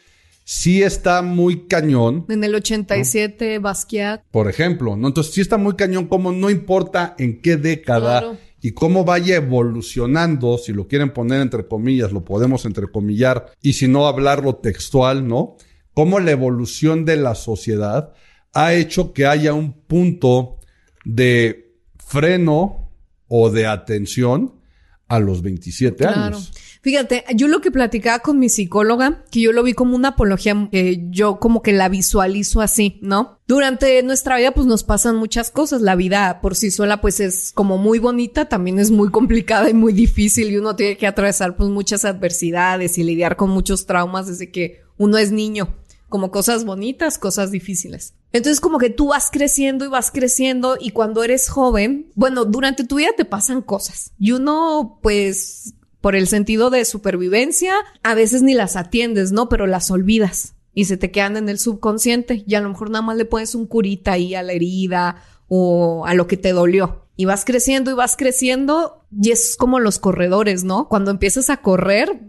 sí 0.47 0.81
está 0.81 1.21
muy 1.21 1.67
cañón. 1.67 2.25
En 2.29 2.41
el 2.41 2.55
87, 2.55 3.59
Basquiat. 3.59 4.23
Por 4.31 4.47
ejemplo, 4.47 4.95
¿no? 4.95 5.09
Entonces 5.09 5.33
sí 5.33 5.41
está 5.41 5.57
muy 5.57 5.75
cañón 5.75 6.07
como 6.07 6.31
no 6.31 6.49
importa 6.49 7.15
en 7.19 7.41
qué 7.41 7.57
década 7.57 8.39
y 8.61 8.71
cómo 8.71 9.03
vaya 9.03 9.35
evolucionando, 9.35 10.57
si 10.57 10.71
lo 10.71 10.87
quieren 10.87 11.11
poner 11.11 11.41
entre 11.41 11.67
comillas, 11.67 12.13
lo 12.13 12.23
podemos 12.23 12.63
entrecomillar, 12.63 13.51
y 13.61 13.73
si 13.73 13.89
no 13.89 14.07
hablarlo 14.07 14.55
textual, 14.55 15.27
¿no? 15.27 15.57
Cómo 15.93 16.17
la 16.21 16.31
evolución 16.31 17.03
de 17.03 17.17
la 17.17 17.35
sociedad 17.35 18.13
ha 18.53 18.73
hecho 18.73 19.11
que 19.11 19.25
haya 19.25 19.51
un 19.51 19.73
punto 19.73 20.59
de 21.03 21.75
freno 21.97 22.89
o 23.27 23.49
de 23.49 23.67
atención 23.67 24.61
a 25.09 25.19
los 25.19 25.41
27 25.41 26.05
años. 26.05 26.53
Fíjate, 26.87 27.25
yo 27.35 27.49
lo 27.49 27.59
que 27.59 27.69
platicaba 27.69 28.19
con 28.19 28.39
mi 28.39 28.47
psicóloga, 28.47 29.25
que 29.29 29.41
yo 29.41 29.51
lo 29.51 29.61
vi 29.61 29.73
como 29.73 29.93
una 29.93 30.07
apología, 30.07 30.69
que 30.71 31.05
yo 31.09 31.37
como 31.37 31.61
que 31.61 31.73
la 31.73 31.89
visualizo 31.89 32.61
así, 32.61 32.97
¿no? 33.01 33.39
Durante 33.45 34.01
nuestra 34.03 34.37
vida 34.37 34.51
pues 34.51 34.67
nos 34.67 34.85
pasan 34.85 35.17
muchas 35.17 35.51
cosas, 35.51 35.81
la 35.81 35.97
vida 35.97 36.39
por 36.39 36.55
sí 36.55 36.71
sola 36.71 37.01
pues 37.01 37.19
es 37.19 37.51
como 37.51 37.77
muy 37.77 37.99
bonita, 37.99 38.45
también 38.45 38.79
es 38.79 38.89
muy 38.89 39.11
complicada 39.11 39.69
y 39.69 39.73
muy 39.73 39.91
difícil 39.91 40.49
y 40.49 40.55
uno 40.55 40.77
tiene 40.77 40.95
que 40.95 41.07
atravesar 41.07 41.57
pues 41.57 41.69
muchas 41.69 42.05
adversidades 42.05 42.97
y 42.97 43.03
lidiar 43.03 43.35
con 43.35 43.49
muchos 43.49 43.85
traumas 43.85 44.27
desde 44.27 44.49
que 44.49 44.79
uno 44.97 45.17
es 45.17 45.33
niño, 45.33 45.75
como 46.07 46.31
cosas 46.31 46.63
bonitas, 46.63 47.17
cosas 47.17 47.51
difíciles. 47.51 48.13
Entonces 48.31 48.61
como 48.61 48.77
que 48.77 48.89
tú 48.89 49.07
vas 49.07 49.29
creciendo 49.29 49.83
y 49.83 49.89
vas 49.89 50.09
creciendo 50.09 50.77
y 50.79 50.91
cuando 50.91 51.23
eres 51.23 51.49
joven, 51.49 52.11
bueno, 52.15 52.45
durante 52.45 52.85
tu 52.85 52.95
vida 52.95 53.09
te 53.17 53.25
pasan 53.25 53.61
cosas 53.61 54.13
y 54.17 54.31
uno 54.31 54.99
pues 55.01 55.73
por 56.07 56.15
el 56.15 56.27
sentido 56.29 56.69
de 56.69 56.85
supervivencia, 56.85 57.73
a 58.01 58.15
veces 58.15 58.41
ni 58.41 58.53
las 58.53 58.77
atiendes, 58.77 59.33
¿no? 59.33 59.49
Pero 59.49 59.67
las 59.67 59.91
olvidas 59.91 60.53
y 60.73 60.85
se 60.85 60.95
te 60.95 61.11
quedan 61.11 61.35
en 61.35 61.49
el 61.49 61.59
subconsciente 61.59 62.45
y 62.47 62.55
a 62.55 62.61
lo 62.61 62.69
mejor 62.69 62.89
nada 62.89 63.01
más 63.01 63.17
le 63.17 63.25
pones 63.25 63.55
un 63.55 63.67
curita 63.67 64.13
ahí 64.13 64.33
a 64.33 64.41
la 64.41 64.53
herida 64.53 65.21
o 65.49 66.05
a 66.05 66.13
lo 66.13 66.25
que 66.25 66.37
te 66.37 66.53
dolió. 66.53 67.03
Y 67.17 67.25
vas 67.25 67.43
creciendo 67.43 67.91
y 67.91 67.95
vas 67.95 68.15
creciendo 68.15 69.03
y 69.21 69.31
es 69.31 69.57
como 69.57 69.81
los 69.81 69.99
corredores, 69.99 70.63
¿no? 70.63 70.87
Cuando 70.87 71.11
empiezas 71.11 71.49
a 71.49 71.57
correr, 71.57 72.26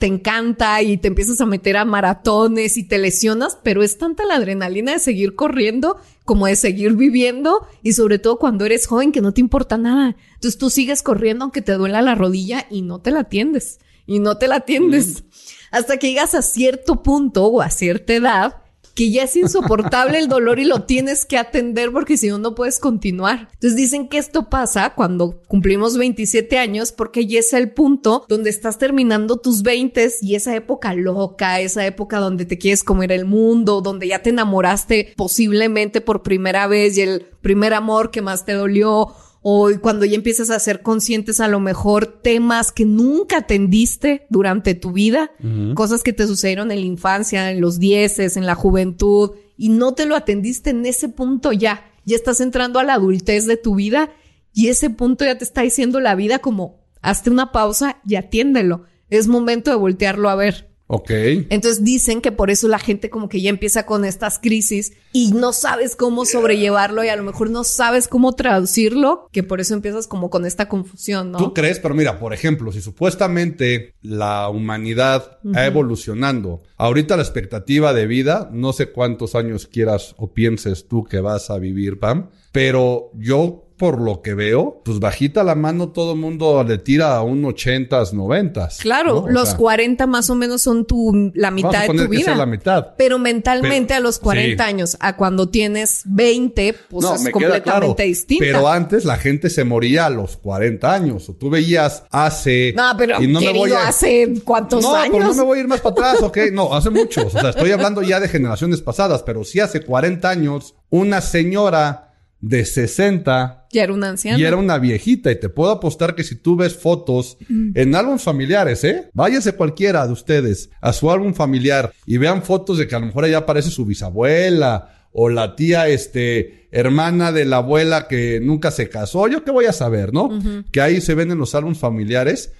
te 0.00 0.06
encanta 0.06 0.80
y 0.80 0.96
te 0.96 1.08
empiezas 1.08 1.42
a 1.42 1.46
meter 1.46 1.76
a 1.76 1.84
maratones 1.84 2.78
y 2.78 2.84
te 2.84 2.96
lesionas, 2.96 3.58
pero 3.62 3.82
es 3.82 3.98
tanta 3.98 4.24
la 4.24 4.36
adrenalina 4.36 4.92
de 4.92 4.98
seguir 4.98 5.34
corriendo 5.34 5.98
como 6.24 6.46
de 6.46 6.56
seguir 6.56 6.94
viviendo 6.94 7.66
y 7.82 7.92
sobre 7.92 8.18
todo 8.18 8.38
cuando 8.38 8.64
eres 8.64 8.86
joven 8.86 9.12
que 9.12 9.20
no 9.20 9.32
te 9.32 9.42
importa 9.42 9.76
nada. 9.76 10.16
Entonces 10.34 10.56
tú 10.56 10.70
sigues 10.70 11.02
corriendo 11.02 11.44
aunque 11.44 11.60
te 11.60 11.74
duela 11.74 12.00
la 12.00 12.14
rodilla 12.14 12.66
y 12.70 12.80
no 12.80 13.00
te 13.00 13.10
la 13.10 13.20
atiendes 13.20 13.78
y 14.06 14.20
no 14.20 14.38
te 14.38 14.48
la 14.48 14.56
atiendes. 14.56 15.22
Mm. 15.22 15.26
Hasta 15.72 15.98
que 15.98 16.08
llegas 16.08 16.34
a 16.34 16.40
cierto 16.40 17.02
punto 17.02 17.44
o 17.44 17.60
a 17.60 17.68
cierta 17.68 18.14
edad 18.14 18.62
que 18.94 19.10
ya 19.10 19.24
es 19.24 19.36
insoportable 19.36 20.18
el 20.18 20.28
dolor 20.28 20.58
y 20.58 20.64
lo 20.64 20.82
tienes 20.82 21.24
que 21.24 21.38
atender 21.38 21.90
porque 21.92 22.16
si 22.16 22.28
no, 22.28 22.38
no 22.38 22.54
puedes 22.54 22.78
continuar. 22.78 23.48
Entonces 23.54 23.76
dicen 23.76 24.08
que 24.08 24.18
esto 24.18 24.48
pasa 24.48 24.94
cuando 24.94 25.40
cumplimos 25.48 25.96
27 25.96 26.58
años 26.58 26.92
porque 26.92 27.26
ya 27.26 27.40
es 27.40 27.52
el 27.52 27.72
punto 27.72 28.24
donde 28.28 28.50
estás 28.50 28.78
terminando 28.78 29.36
tus 29.36 29.62
20 29.62 30.10
y 30.22 30.34
esa 30.34 30.54
época 30.54 30.94
loca, 30.94 31.60
esa 31.60 31.84
época 31.86 32.18
donde 32.18 32.44
te 32.44 32.58
quieres 32.58 32.84
comer 32.84 33.12
el 33.12 33.24
mundo, 33.24 33.80
donde 33.80 34.08
ya 34.08 34.22
te 34.22 34.30
enamoraste 34.30 35.12
posiblemente 35.16 36.00
por 36.00 36.22
primera 36.22 36.66
vez 36.66 36.96
y 36.96 37.02
el 37.02 37.26
primer 37.42 37.74
amor 37.74 38.10
que 38.10 38.22
más 38.22 38.44
te 38.44 38.52
dolió 38.52 39.14
o 39.42 39.70
cuando 39.80 40.04
ya 40.04 40.16
empiezas 40.16 40.50
a 40.50 40.58
ser 40.58 40.82
conscientes 40.82 41.40
a 41.40 41.48
lo 41.48 41.60
mejor 41.60 42.06
temas 42.06 42.72
que 42.72 42.84
nunca 42.84 43.38
atendiste 43.38 44.26
durante 44.28 44.74
tu 44.74 44.92
vida, 44.92 45.30
cosas 45.74 46.02
que 46.02 46.12
te 46.12 46.26
sucedieron 46.26 46.70
en 46.70 46.80
la 46.80 46.86
infancia, 46.86 47.50
en 47.50 47.60
los 47.60 47.78
dieces, 47.78 48.36
en 48.36 48.44
la 48.44 48.54
juventud, 48.54 49.32
y 49.56 49.70
no 49.70 49.94
te 49.94 50.06
lo 50.06 50.14
atendiste 50.14 50.70
en 50.70 50.84
ese 50.84 51.08
punto 51.08 51.52
ya. 51.52 51.84
Ya 52.04 52.16
estás 52.16 52.40
entrando 52.40 52.78
a 52.78 52.84
la 52.84 52.94
adultez 52.94 53.46
de 53.46 53.56
tu 53.56 53.74
vida 53.74 54.10
y 54.52 54.68
ese 54.68 54.90
punto 54.90 55.24
ya 55.24 55.38
te 55.38 55.44
está 55.44 55.62
diciendo 55.62 56.00
la 56.00 56.14
vida 56.14 56.38
como, 56.38 56.80
hazte 57.02 57.30
una 57.30 57.52
pausa 57.52 57.98
y 58.06 58.16
atiéndelo. 58.16 58.84
Es 59.08 59.26
momento 59.26 59.70
de 59.70 59.76
voltearlo 59.76 60.28
a 60.28 60.34
ver. 60.34 60.69
Ok. 60.92 61.10
Entonces 61.50 61.84
dicen 61.84 62.20
que 62.20 62.32
por 62.32 62.50
eso 62.50 62.66
la 62.66 62.80
gente 62.80 63.10
como 63.10 63.28
que 63.28 63.40
ya 63.40 63.48
empieza 63.48 63.86
con 63.86 64.04
estas 64.04 64.40
crisis 64.40 64.92
y 65.12 65.30
no 65.30 65.52
sabes 65.52 65.94
cómo 65.94 66.24
sobrellevarlo 66.24 67.04
y 67.04 67.08
a 67.08 67.14
lo 67.14 67.22
mejor 67.22 67.48
no 67.48 67.62
sabes 67.62 68.08
cómo 68.08 68.34
traducirlo, 68.34 69.28
que 69.30 69.44
por 69.44 69.60
eso 69.60 69.74
empiezas 69.74 70.08
como 70.08 70.30
con 70.30 70.46
esta 70.46 70.68
confusión, 70.68 71.30
¿no? 71.30 71.38
Tú 71.38 71.54
crees, 71.54 71.78
pero 71.78 71.94
mira, 71.94 72.18
por 72.18 72.34
ejemplo, 72.34 72.72
si 72.72 72.80
supuestamente 72.80 73.94
la 74.02 74.48
humanidad 74.48 75.38
ha 75.54 75.64
evolucionando, 75.64 76.64
ahorita 76.76 77.16
la 77.16 77.22
expectativa 77.22 77.94
de 77.94 78.08
vida, 78.08 78.50
no 78.52 78.72
sé 78.72 78.90
cuántos 78.90 79.36
años 79.36 79.68
quieras 79.68 80.16
o 80.16 80.32
pienses 80.32 80.88
tú 80.88 81.04
que 81.04 81.20
vas 81.20 81.50
a 81.50 81.58
vivir, 81.58 82.00
Pam, 82.00 82.30
pero 82.50 83.12
yo 83.14 83.69
por 83.80 83.98
lo 83.98 84.20
que 84.20 84.34
veo, 84.34 84.82
pues 84.84 85.00
bajita 85.00 85.42
la 85.42 85.54
mano 85.54 85.88
todo 85.88 86.12
el 86.12 86.18
mundo 86.18 86.62
le 86.64 86.76
tira 86.76 87.16
a 87.16 87.22
un 87.22 87.42
80s, 87.42 88.12
90 88.12 88.68
Claro, 88.78 89.24
los 89.26 89.54
40 89.54 90.06
más 90.06 90.28
o 90.28 90.34
menos 90.34 90.60
son 90.60 90.84
tu, 90.84 91.32
la 91.34 91.50
mitad 91.50 91.88
de 91.88 91.94
tu 91.94 92.06
vida. 92.06 92.34
la 92.34 92.44
mitad. 92.44 92.88
Pero 92.98 93.18
mentalmente 93.18 93.94
a 93.94 94.00
los 94.00 94.18
40 94.18 94.62
años, 94.62 94.98
a 95.00 95.16
cuando 95.16 95.48
tienes 95.48 96.02
20, 96.04 96.74
pues 96.90 97.06
es 97.06 97.30
completamente 97.30 98.02
distinto. 98.02 98.44
Pero 98.44 98.68
antes 98.68 99.06
la 99.06 99.16
gente 99.16 99.48
se 99.48 99.64
moría 99.64 100.04
a 100.04 100.10
los 100.10 100.36
40 100.36 100.92
años. 100.92 101.30
O 101.30 101.32
tú 101.32 101.48
veías 101.48 102.04
hace... 102.10 102.74
No, 102.76 102.92
pero 102.98 103.22
y 103.22 103.28
no 103.28 103.40
me 103.40 103.54
voy 103.54 103.72
a... 103.72 103.88
hace 103.88 104.34
cuántos 104.44 104.82
no, 104.82 104.94
años. 104.94 105.20
No, 105.20 105.28
no 105.28 105.34
me 105.34 105.42
voy 105.42 105.58
a 105.58 105.60
ir 105.62 105.68
más 105.68 105.80
para 105.80 105.92
atrás, 105.92 106.22
¿ok? 106.22 106.36
No, 106.52 106.74
hace 106.74 106.90
muchos. 106.90 107.34
O 107.34 107.40
sea, 107.40 107.48
estoy 107.48 107.70
hablando 107.70 108.02
ya 108.02 108.20
de 108.20 108.28
generaciones 108.28 108.82
pasadas, 108.82 109.22
pero 109.22 109.42
sí 109.42 109.58
hace 109.58 109.80
40 109.80 110.28
años 110.28 110.74
una 110.90 111.22
señora 111.22 112.12
de 112.40 112.66
60. 112.66 113.59
Y 113.72 113.78
era 113.78 113.92
una 113.92 114.08
anciana. 114.08 114.38
Y 114.38 114.44
era 114.44 114.56
una 114.56 114.78
viejita. 114.78 115.30
Y 115.30 115.38
te 115.38 115.48
puedo 115.48 115.70
apostar 115.70 116.14
que 116.14 116.24
si 116.24 116.34
tú 116.34 116.56
ves 116.56 116.76
fotos 116.76 117.38
en 117.48 117.94
álbumes 117.94 118.22
familiares, 118.22 118.82
¿eh? 118.84 119.10
Váyase 119.14 119.52
cualquiera 119.52 120.06
de 120.06 120.12
ustedes 120.12 120.70
a 120.80 120.92
su 120.92 121.10
álbum 121.10 121.34
familiar 121.34 121.92
y 122.04 122.16
vean 122.16 122.42
fotos 122.42 122.78
de 122.78 122.88
que 122.88 122.96
a 122.96 122.98
lo 122.98 123.06
mejor 123.06 123.24
allá 123.24 123.38
aparece 123.38 123.70
su 123.70 123.86
bisabuela 123.86 125.08
o 125.12 125.28
la 125.28 125.56
tía, 125.56 125.88
este, 125.88 126.68
hermana 126.70 127.32
de 127.32 127.44
la 127.44 127.58
abuela 127.58 128.08
que 128.08 128.40
nunca 128.40 128.70
se 128.70 128.88
casó. 128.88 129.28
Yo 129.28 129.44
qué 129.44 129.50
voy 129.50 129.66
a 129.66 129.72
saber, 129.72 130.12
¿no? 130.12 130.30
Que 130.72 130.80
ahí 130.80 131.00
se 131.00 131.14
ven 131.14 131.30
en 131.30 131.38
los 131.38 131.54
álbumes 131.54 131.78
familiares. 131.78 132.52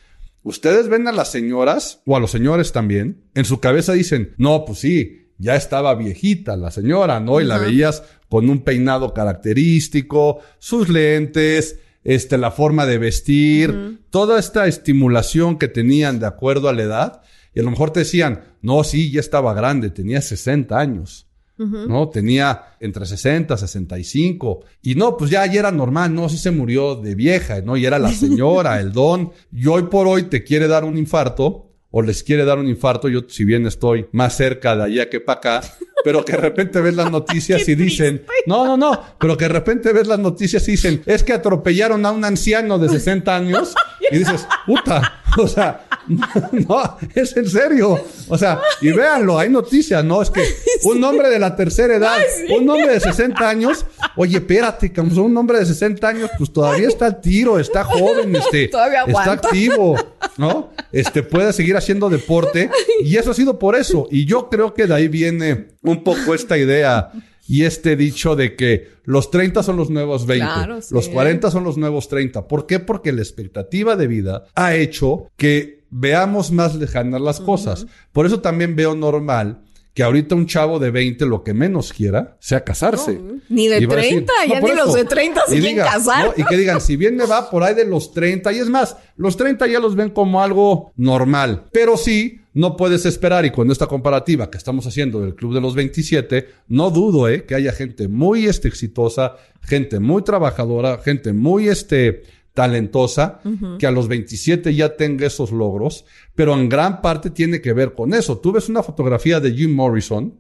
Ustedes 0.43 0.89
ven 0.89 1.07
a 1.07 1.13
las 1.13 1.31
señoras 1.31 2.01
o 2.07 2.17
a 2.17 2.21
los 2.21 2.31
señores 2.31 2.73
también. 2.73 3.25
En 3.35 3.45
su 3.45 3.61
cabeza 3.61 3.93
dicen, 3.93 4.35
no, 4.39 4.65
pues 4.65 4.79
sí, 4.79 5.20
ya 5.41 5.57
estaba 5.57 5.95
viejita 5.95 6.57
la 6.57 6.71
señora, 6.71 7.19
¿no? 7.19 7.41
Y 7.41 7.45
la 7.45 7.59
veías 7.59 8.03
con 8.29 8.49
un 8.51 8.61
peinado 8.61 9.15
característico, 9.15 10.41
sus 10.59 10.91
lentes, 10.91 11.79
este, 12.05 12.37
la 12.37 12.51
forma 12.51 12.85
de 12.85 12.99
vestir, 12.99 14.01
toda 14.11 14.39
esta 14.39 14.67
estimulación 14.67 15.59
que 15.59 15.67
tenían 15.67 16.21
de 16.21 16.27
acuerdo 16.27 16.69
a 16.69 16.75
la 16.75 16.83
edad. 16.83 17.23
Y 17.55 17.61
a 17.61 17.63
lo 17.63 17.71
mejor 17.71 17.91
te 17.91 18.01
decían, 18.01 18.43
no, 18.61 18.85
sí, 18.85 19.11
ya 19.11 19.21
estaba 19.21 19.55
grande, 19.55 19.91
tenía 19.91 20.21
60 20.21 20.79
años. 20.79 21.27
¿No? 21.59 22.09
Tenía 22.09 22.77
entre 22.81 23.05
60, 23.05 23.55
65. 23.55 24.65
Y 24.81 24.95
no, 24.95 25.19
pues 25.19 25.31
ya, 25.31 25.45
ya 25.45 25.61
era 25.61 25.71
normal, 25.71 26.15
no, 26.15 26.31
sí 26.31 26.39
se 26.39 26.51
murió 26.51 26.95
de 26.97 27.15
vieja, 27.15 27.61
¿no? 27.61 27.77
Y 27.77 27.85
era 27.85 27.99
la 27.99 28.11
señora, 28.15 28.81
el 28.81 28.93
don. 28.93 29.33
Y 29.53 29.67
hoy 29.67 29.83
por 29.83 30.07
hoy 30.07 30.23
te 30.23 30.43
quiere 30.43 30.69
dar 30.69 30.85
un 30.85 30.97
infarto 30.97 31.70
o 31.91 32.03
les 32.03 32.23
quiere 32.23 32.45
dar 32.45 32.59
un 32.59 32.69
infarto. 32.69 33.09
Yo, 33.09 33.23
si 33.29 33.45
bien 33.45 33.67
estoy 33.67 34.07
más 34.13 34.37
cerca 34.37 34.77
de 34.77 34.85
allá 34.85 35.11
que 35.11 35.21
para 35.21 35.39
acá, 35.39 35.61
pero 36.05 36.25
que 36.25 36.33
de 36.33 36.39
repente 36.39 36.81
ves 36.81 36.95
las 36.95 37.11
noticias 37.13 37.69
y 37.69 37.75
dicen, 37.75 38.25
no, 38.47 38.65
no, 38.65 38.77
no, 38.77 39.03
pero 39.19 39.37
que 39.37 39.45
de 39.45 39.51
repente 39.51 39.93
ves 39.93 40.07
las 40.07 40.19
noticias 40.19 40.67
y 40.69 40.73
dicen, 40.73 41.03
es 41.07 41.23
que 41.23 41.33
atropellaron 41.33 42.05
a 42.07 42.11
un 42.11 42.25
anciano 42.25 42.79
de 42.79 42.89
60 42.89 43.35
años 43.35 43.75
y 44.11 44.19
dices, 44.19 44.47
puta, 44.67 45.23
o 45.37 45.47
sea, 45.47 45.87
no, 46.53 46.99
es 47.15 47.37
en 47.37 47.49
serio. 47.49 48.03
O 48.29 48.39
sea, 48.39 48.61
y 48.81 48.91
véanlo, 48.91 49.39
hay 49.39 49.49
noticias, 49.49 50.05
¿no? 50.05 50.23
Es 50.23 50.31
que 50.31 50.43
un 50.85 51.03
hombre 51.05 51.29
de 51.29 51.39
la 51.39 51.57
tercera 51.57 51.95
edad, 51.95 52.19
un 52.57 52.69
hombre 52.69 52.95
de 52.95 53.01
60 53.01 53.49
años, 53.49 53.87
oye, 54.17 54.39
espérate, 54.39 54.93
como 54.93 55.23
un 55.23 55.37
hombre 55.37 55.59
de 55.59 55.67
60 55.67 56.09
años, 56.09 56.31
pues 56.37 56.53
todavía 56.53 56.89
está 56.89 57.07
al 57.07 57.21
tiro, 57.21 57.59
está 57.59 57.85
joven, 57.85 58.35
este, 58.37 58.65
está 58.65 59.33
activo, 59.33 59.97
¿no? 60.37 60.71
Este, 60.93 61.23
puede 61.23 61.53
seguir 61.53 61.77
haciendo 61.77 62.09
deporte 62.09 62.71
y 63.05 63.17
eso 63.17 63.31
ha 63.31 63.35
sido 63.35 63.59
por 63.59 63.77
eso. 63.77 64.09
Y 64.11 64.25
yo 64.25 64.49
creo 64.49 64.75
que 64.75 64.87
de 64.87 64.95
ahí 64.95 65.09
viene 65.09 65.69
un 65.83 66.03
poco 66.03 66.35
esta 66.35 66.59
idea 66.59 67.13
y 67.47 67.65
este 67.65 67.97
dicho 67.97 68.37
de 68.37 68.55
que 68.55 68.89
los 69.05 69.31
30 69.31 69.63
son 69.63 69.77
los 69.77 69.91
nuevos 69.91 70.27
20, 70.27 70.47
los 70.91 71.09
40 71.09 71.51
son 71.51 71.65
los 71.65 71.77
nuevos 71.77 72.09
30. 72.09 72.47
¿Por 72.47 72.67
qué? 72.67 72.79
Porque 72.79 73.13
la 73.13 73.23
expectativa 73.23 73.97
de 73.97 74.07
vida 74.07 74.45
ha 74.55 74.75
hecho 74.75 75.27
que 75.37 75.85
veamos 75.91 76.53
más 76.53 76.77
lejanas 76.77 77.21
las 77.21 77.41
cosas. 77.41 77.87
Por 78.13 78.27
eso 78.27 78.41
también 78.41 78.77
veo 78.77 78.95
normal 78.95 79.65
que 79.95 80.03
ahorita 80.03 80.35
un 80.35 80.47
chavo 80.47 80.79
de 80.79 80.91
20 80.91 81.27
lo 81.27 81.43
que 81.43 81.53
menos 81.53 81.93
quiera 81.93 82.37
sea 82.41 82.63
casarse. 82.65 83.21
ni 83.49 83.69
de 83.69 83.87
30, 83.87 84.33
ya 84.49 84.61
ni 84.61 84.75
los 84.75 84.95
de 84.95 85.05
30 85.05 85.43
se 85.49 85.61
quieren 85.61 85.79
casar. 85.79 86.35
Y 86.37 86.45
que 86.45 86.57
digan, 86.57 86.81
si 86.81 86.97
bien 86.97 87.17
me 87.17 87.27
va 87.27 87.51
por 87.51 87.63
ahí 87.63 87.75
de 87.75 87.85
los 87.85 88.13
30, 88.13 88.53
y 88.53 88.59
es 88.59 88.69
más, 88.69 88.97
los 89.17 89.37
30 89.37 89.67
ya 89.67 89.81
los 89.81 89.97
ven 89.97 90.11
como 90.11 90.43
algo 90.43 90.93
normal. 90.97 91.65
Pero 91.73 91.97
sí, 91.97 92.41
no 92.53 92.77
puedes 92.77 93.05
esperar, 93.05 93.45
y 93.45 93.51
con 93.51 93.71
esta 93.71 93.87
comparativa 93.87 94.51
que 94.51 94.59
estamos 94.59 94.87
haciendo 94.87 95.21
del 95.21 95.35
Club 95.35 95.55
de 95.55 95.61
los 95.61 95.75
27, 95.75 96.49
no 96.69 96.91
dudo 96.91 97.29
eh, 97.29 97.45
que 97.45 97.55
haya 97.55 97.73
gente 97.73 98.09
muy 98.09 98.47
este, 98.47 98.69
exitosa, 98.69 99.37
gente 99.61 99.99
muy 99.99 100.23
trabajadora, 100.23 100.99
gente 100.99 101.33
muy 101.33 101.69
este, 101.69 102.23
talentosa, 102.61 103.41
que 103.79 103.87
a 103.87 103.91
los 103.91 104.07
27 104.07 104.75
ya 104.75 104.95
tenga 104.95 105.27
esos 105.27 105.51
logros, 105.51 106.05
pero 106.35 106.53
en 106.53 106.69
gran 106.69 107.01
parte 107.01 107.31
tiene 107.31 107.63
que 107.63 107.73
ver 107.73 107.95
con 107.95 108.13
eso. 108.13 108.37
Tú 108.37 108.53
ves 108.53 108.69
una 108.69 108.83
fotografía 108.83 109.41
de 109.41 109.55
Jim 109.55 109.75
Morrison 109.75 110.35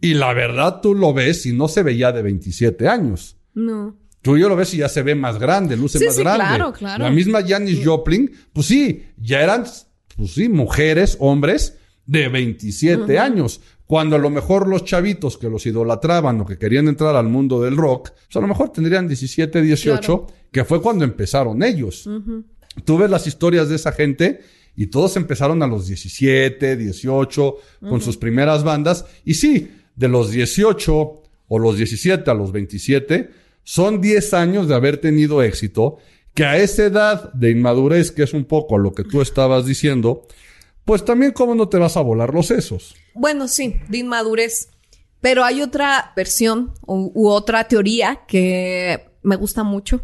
y 0.00 0.14
la 0.14 0.32
verdad 0.32 0.80
tú 0.82 0.96
lo 0.96 1.14
ves 1.14 1.46
y 1.46 1.52
no 1.52 1.68
se 1.68 1.84
veía 1.84 2.10
de 2.10 2.22
27 2.22 2.88
años. 2.88 3.36
No. 3.54 3.96
Tú 4.20 4.36
yo 4.36 4.48
lo 4.48 4.56
ves 4.56 4.74
y 4.74 4.78
ya 4.78 4.88
se 4.88 5.04
ve 5.04 5.14
más 5.14 5.38
grande, 5.38 5.76
luce 5.76 6.04
más 6.04 6.18
grande. 6.18 6.44
Claro, 6.44 6.72
claro. 6.72 7.04
La 7.04 7.10
misma 7.10 7.44
Janis 7.46 7.86
Joplin, 7.86 8.32
pues 8.52 8.66
sí, 8.66 9.04
ya 9.16 9.40
eran, 9.40 9.62
pues 10.16 10.32
sí, 10.32 10.48
mujeres, 10.48 11.16
hombres 11.20 11.77
de 12.08 12.28
27 12.28 13.18
años. 13.18 13.60
Cuando 13.86 14.16
a 14.16 14.18
lo 14.18 14.30
mejor 14.30 14.66
los 14.66 14.84
chavitos 14.84 15.38
que 15.38 15.48
los 15.48 15.64
idolatraban 15.66 16.40
o 16.40 16.46
que 16.46 16.58
querían 16.58 16.88
entrar 16.88 17.14
al 17.14 17.28
mundo 17.28 17.62
del 17.62 17.76
rock, 17.76 18.10
pues 18.10 18.36
a 18.36 18.40
lo 18.40 18.48
mejor 18.48 18.70
tendrían 18.70 19.06
17, 19.06 19.62
18, 19.62 20.26
que 20.50 20.64
fue 20.64 20.82
cuando 20.82 21.04
empezaron 21.04 21.62
ellos. 21.62 22.08
Tú 22.84 22.98
ves 22.98 23.10
las 23.10 23.26
historias 23.26 23.68
de 23.68 23.76
esa 23.76 23.92
gente 23.92 24.40
y 24.74 24.86
todos 24.86 25.16
empezaron 25.16 25.62
a 25.62 25.66
los 25.66 25.86
17, 25.86 26.76
18, 26.76 27.56
con 27.88 28.00
sus 28.00 28.16
primeras 28.16 28.64
bandas. 28.64 29.06
Y 29.24 29.34
sí, 29.34 29.70
de 29.94 30.08
los 30.08 30.30
18 30.30 31.22
o 31.48 31.58
los 31.58 31.76
17 31.76 32.30
a 32.30 32.34
los 32.34 32.52
27, 32.52 33.30
son 33.64 34.00
10 34.00 34.34
años 34.34 34.68
de 34.68 34.74
haber 34.74 34.98
tenido 34.98 35.42
éxito, 35.42 35.98
que 36.34 36.44
a 36.44 36.56
esa 36.56 36.84
edad 36.84 37.32
de 37.32 37.50
inmadurez, 37.50 38.12
que 38.12 38.22
es 38.22 38.32
un 38.32 38.44
poco 38.44 38.78
lo 38.78 38.92
que 38.92 39.04
tú 39.04 39.20
estabas 39.20 39.66
diciendo, 39.66 40.26
pues 40.88 41.04
también 41.04 41.32
cómo 41.32 41.54
no 41.54 41.68
te 41.68 41.76
vas 41.76 41.98
a 41.98 42.00
volar 42.00 42.32
los 42.32 42.46
sesos. 42.46 42.94
Bueno, 43.12 43.46
sí, 43.46 43.76
de 43.90 43.98
inmadurez. 43.98 44.70
Pero 45.20 45.44
hay 45.44 45.60
otra 45.60 46.14
versión 46.16 46.72
u, 46.86 47.28
otra 47.28 47.64
teoría 47.64 48.20
que 48.26 49.10
me 49.22 49.36
gusta 49.36 49.64
mucho. 49.64 50.00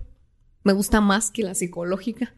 Me 0.62 0.74
gusta 0.74 1.00
más 1.00 1.30
que 1.30 1.42
la 1.42 1.54
psicológica. 1.54 2.34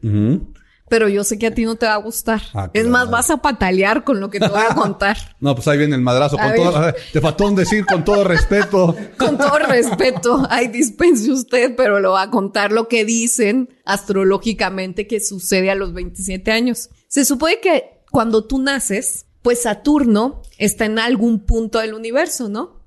Pero 0.89 1.09
yo 1.09 1.25
sé 1.25 1.41
que 1.41 1.49
a 1.49 1.55
ti 1.55 1.65
no 1.65 1.75
te 1.75 1.87
va 1.87 1.95
a 1.95 1.97
gustar. 1.97 2.41
Ah, 2.55 2.71
es 2.73 2.87
más, 2.87 3.11
vas 3.11 3.31
a 3.31 3.39
patalear 3.39 4.05
con 4.05 4.21
lo 4.21 4.31
que 4.31 4.39
te 4.39 4.47
voy 4.47 4.63
a 4.63 4.75
contar. 4.77 5.17
no, 5.41 5.57
pues 5.57 5.67
ahí 5.67 5.79
viene 5.79 5.97
el 5.97 6.03
madrazo. 6.03 6.39
Con 6.39 6.55
todo, 6.55 6.95
te 7.13 7.21
faltó 7.21 7.49
un 7.49 7.57
decir 7.57 7.85
con 7.85 8.05
todo 8.05 8.23
respeto. 8.23 8.95
con 9.19 9.37
todo 9.37 9.59
respeto. 9.59 10.47
Ay, 10.49 10.69
dispense 10.69 11.33
usted, 11.33 11.75
pero 11.75 11.99
lo 11.99 12.13
va 12.13 12.23
a 12.23 12.31
contar 12.31 12.71
lo 12.71 12.87
que 12.87 13.05
dicen 13.05 13.71
astrológicamente 13.85 15.09
que 15.09 15.19
sucede 15.19 15.69
a 15.69 15.75
los 15.75 15.93
27 15.93 16.53
años. 16.53 16.91
Se 17.09 17.25
supone 17.25 17.59
que 17.59 17.96
cuando 18.17 18.45
tú 18.45 18.59
naces, 18.59 19.27
pues 19.43 19.65
Saturno 19.65 20.41
está 20.57 20.87
en 20.87 20.99
algún 20.99 21.41
punto 21.41 21.81
del 21.81 21.93
universo, 21.93 22.49
¿no? 22.49 22.81